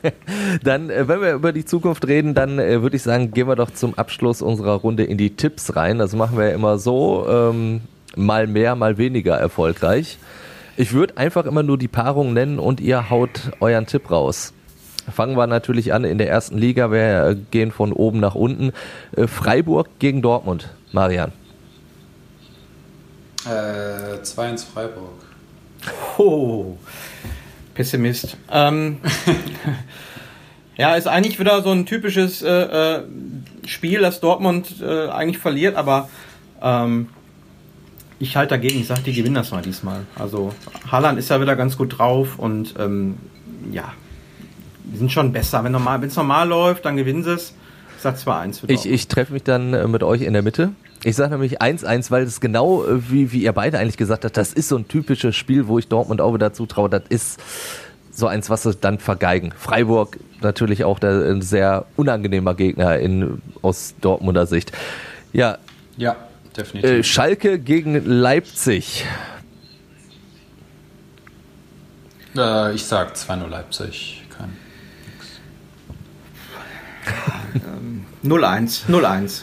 [0.64, 3.56] dann, äh, wenn wir über die Zukunft reden, dann äh, würde ich sagen, gehen wir
[3.56, 5.98] doch zum Abschluss unserer Runde in die Tipps rein.
[5.98, 7.82] Das machen wir ja immer so, ähm,
[8.16, 10.18] mal mehr, mal weniger erfolgreich.
[10.76, 14.52] Ich würde einfach immer nur die Paarung nennen und ihr haut euren Tipp raus.
[15.10, 16.90] Fangen wir natürlich an in der ersten Liga.
[16.92, 18.72] Wir äh, gehen von oben nach unten.
[19.16, 20.70] Äh, Freiburg gegen Dortmund.
[20.92, 21.32] Marian.
[23.44, 25.24] Äh, 2 ins Freiburg.
[26.18, 26.76] Oh,
[27.74, 28.36] Pessimist.
[28.50, 28.98] Ähm,
[30.76, 33.02] ja, ist eigentlich wieder so ein typisches äh, äh,
[33.66, 36.08] Spiel, das Dortmund äh, eigentlich verliert, aber
[36.62, 37.08] ähm,
[38.22, 38.78] ich halte dagegen.
[38.80, 40.02] Ich sage, die gewinnen das mal diesmal.
[40.16, 40.54] Also
[40.90, 43.16] Haaland ist ja wieder ganz gut drauf und ähm,
[43.72, 43.92] ja,
[44.84, 45.64] die sind schon besser.
[45.64, 47.54] Wenn normal, es normal läuft, dann gewinnen sie es.
[47.96, 50.70] Ich sag 2-1 für Ich, ich treffe mich dann äh, mit euch in der Mitte.
[51.02, 54.36] Ich sage nämlich 1-1, weil das genau, äh, wie, wie ihr beide eigentlich gesagt habt,
[54.36, 56.88] das ist so ein typisches Spiel, wo ich Dortmund auch wieder zutraue.
[56.88, 57.40] Das ist
[58.12, 59.52] so eins, was sie dann vergeigen.
[59.56, 64.70] Freiburg natürlich auch der, ein sehr unangenehmer Gegner in, aus Dortmunder Sicht.
[65.32, 65.58] Ja,
[65.96, 66.16] Ja,
[66.56, 66.90] definitiv.
[66.90, 69.04] äh, Schalke gegen Leipzig.
[72.36, 74.24] Äh, ich sag 2-0 Leipzig.
[74.36, 74.56] Kein,
[78.24, 78.86] 0-1.
[78.88, 79.42] 0-1.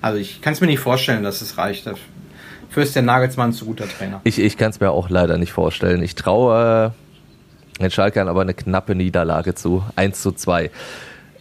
[0.00, 1.86] Also ich kann es mir nicht vorstellen, dass es reicht.
[1.86, 4.20] Dafür ist der Nagelsmann zu guter Trainer.
[4.24, 6.02] Ich, ich kann es mir auch leider nicht vorstellen.
[6.02, 6.92] Ich traue
[7.78, 9.82] äh, den Schalkern aber eine knappe Niederlage zu.
[9.96, 10.70] 1 zu 2.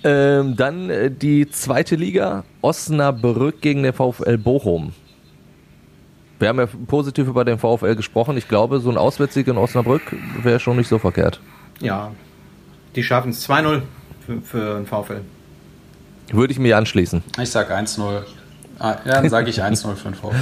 [0.04, 2.44] Ähm, dann äh, die zweite Liga.
[2.62, 4.94] Osnabrück gegen den VfL Bochum.
[6.40, 8.38] Wir haben ja positiv über den VfL gesprochen.
[8.38, 10.02] Ich glaube, so ein Auswärtssieg in Osnabrück
[10.42, 11.40] wäre schon nicht so verkehrt.
[11.80, 12.12] Ja,
[12.96, 13.82] die schaffen es 2-0
[14.26, 15.22] für, für den VfL.
[16.32, 17.24] Würde ich mir anschließen.
[17.42, 18.24] Ich sag 1-0.
[18.80, 20.36] Ah, ja, dann sage ich 1-0 für den VfL.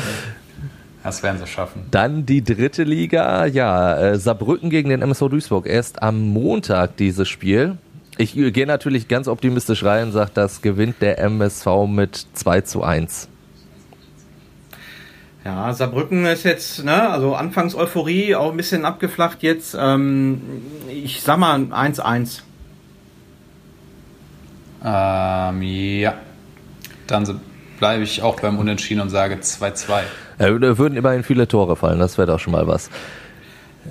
[1.03, 1.83] Das werden sie schaffen.
[1.91, 3.45] Dann die dritte Liga.
[3.45, 5.67] Ja, äh, Saarbrücken gegen den MSV Duisburg.
[5.67, 7.77] Erst am Montag dieses Spiel.
[8.17, 12.81] Ich gehe natürlich ganz optimistisch rein und sage, das gewinnt der MSV mit 2 zu
[12.81, 13.27] 1.
[15.45, 19.77] Ja, Saarbrücken ist jetzt, ne, also anfangs Euphorie, auch ein bisschen abgeflacht jetzt.
[19.79, 20.41] Ähm,
[20.89, 22.41] ich sag mal 1-1.
[24.83, 26.15] Ähm, ja.
[27.05, 27.39] Dann
[27.77, 30.01] bleibe ich auch beim Unentschieden und sage 2-2.
[30.39, 32.89] Ja, da würden immerhin viele Tore fallen, das wäre doch schon mal was.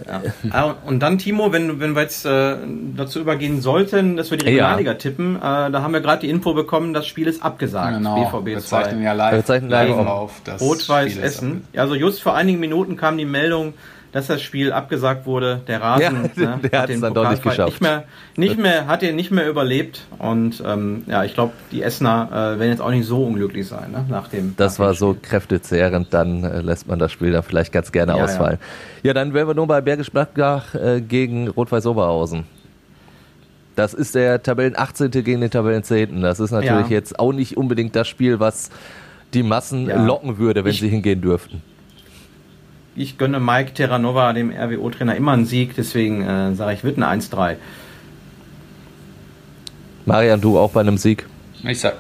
[0.07, 0.23] Ja.
[0.51, 2.57] Ah, und dann, Timo, wenn, wenn wir jetzt äh,
[2.97, 4.99] dazu übergehen sollten, dass wir die Regionalliga ja.
[4.99, 7.99] tippen, äh, da haben wir gerade die Info bekommen, das Spiel ist abgesagt.
[7.99, 8.31] Genau.
[8.31, 10.43] BVB wir zeichnen ja live, wir zeichnen live auf.
[10.61, 11.67] Rot-Weiß Essen.
[11.77, 13.75] Also just vor einigen Minuten kam die Meldung,
[14.15, 15.61] dass das Spiel abgesagt wurde.
[15.67, 17.69] Der Rasen ja, ne, der hat den dann doch nicht geschafft.
[17.69, 18.05] Nicht mehr,
[18.37, 20.07] nicht mehr, hat ihn nicht mehr überlebt.
[20.19, 23.91] Und ähm, ja, ich glaube, die Essener äh, werden jetzt auch nicht so unglücklich sein
[23.91, 24.55] ne, nach dem.
[24.57, 28.17] Das nach war so kräftezehrend, dann äh, lässt man das Spiel da vielleicht ganz gerne
[28.17, 28.59] ja, ausfallen.
[29.03, 29.09] Ja.
[29.09, 29.15] ja.
[29.15, 32.45] dann wären wir nur bei Bergisch Gladbach äh, gegen Rot-Weiß Oberhausen.
[33.75, 35.11] Das ist der Tabellen 18.
[35.11, 36.23] gegen den Tabellen 10.
[36.23, 36.97] Das ist natürlich ja.
[36.97, 38.71] jetzt auch nicht unbedingt das Spiel, was
[39.33, 41.61] die Massen locken würde, wenn ich, sie hingehen dürften
[42.97, 47.21] ich gönne Mike Terranova, dem RWO-Trainer, immer einen Sieg, deswegen äh, sage ich, wird ein
[47.21, 47.57] 1-3.
[50.07, 51.27] Marian, du auch bei einem Sieg?
[51.63, 51.95] Ich sag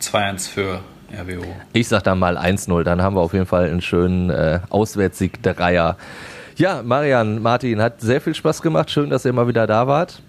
[0.00, 0.80] 2-1 für
[1.12, 1.44] RWO.
[1.72, 5.42] Ich sag dann mal 1-0, dann haben wir auf jeden Fall einen schönen äh, Auswärtssieg
[5.42, 5.96] Dreier.
[6.56, 8.90] Ja, Marian, Martin, hat sehr viel Spaß gemacht.
[8.90, 10.22] Schön, dass ihr mal wieder da wart.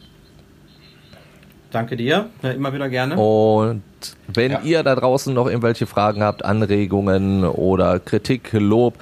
[1.71, 3.17] Danke dir, ja, immer wieder gerne.
[3.17, 3.83] Und
[4.27, 4.61] wenn ja.
[4.61, 8.95] ihr da draußen noch irgendwelche Fragen habt, Anregungen oder Kritik, Lob,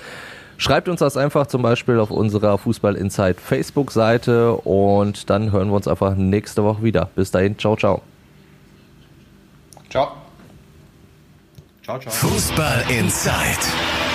[0.57, 5.75] schreibt uns das einfach zum Beispiel auf unserer Fußball Insight Facebook-Seite und dann hören wir
[5.75, 7.09] uns einfach nächste Woche wieder.
[7.15, 8.01] Bis dahin, ciao, ciao.
[9.89, 10.11] Ciao.
[11.83, 12.13] Ciao, ciao.
[12.13, 13.59] Fußball Inside.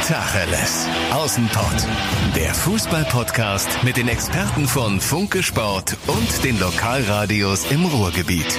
[0.06, 0.86] Tacheles.
[1.12, 1.86] Außenpott.
[2.34, 8.58] Der Fußball-Podcast mit den Experten von Funke Sport und den Lokalradios im Ruhrgebiet.